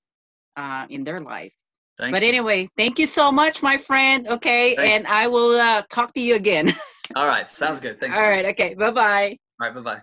uh, 0.56 0.86
in 0.90 1.04
their 1.04 1.20
life. 1.20 1.52
Thank 1.98 2.12
but 2.12 2.22
you. 2.22 2.28
anyway, 2.28 2.68
thank 2.76 2.98
you 2.98 3.06
so 3.06 3.30
much, 3.30 3.62
my 3.62 3.76
friend. 3.76 4.26
Okay, 4.26 4.74
Thanks. 4.74 5.06
and 5.06 5.06
I 5.06 5.28
will 5.28 5.60
uh, 5.60 5.82
talk 5.90 6.12
to 6.14 6.20
you 6.20 6.34
again. 6.34 6.72
All 7.14 7.26
right, 7.26 7.50
sounds 7.50 7.80
good. 7.80 8.00
Thanks. 8.00 8.16
All 8.16 8.24
right. 8.24 8.46
Okay. 8.46 8.74
Bye 8.74 8.90
bye. 8.90 9.38
All 9.60 9.68
right, 9.68 9.74
bye 9.74 9.80
bye. 9.80 10.02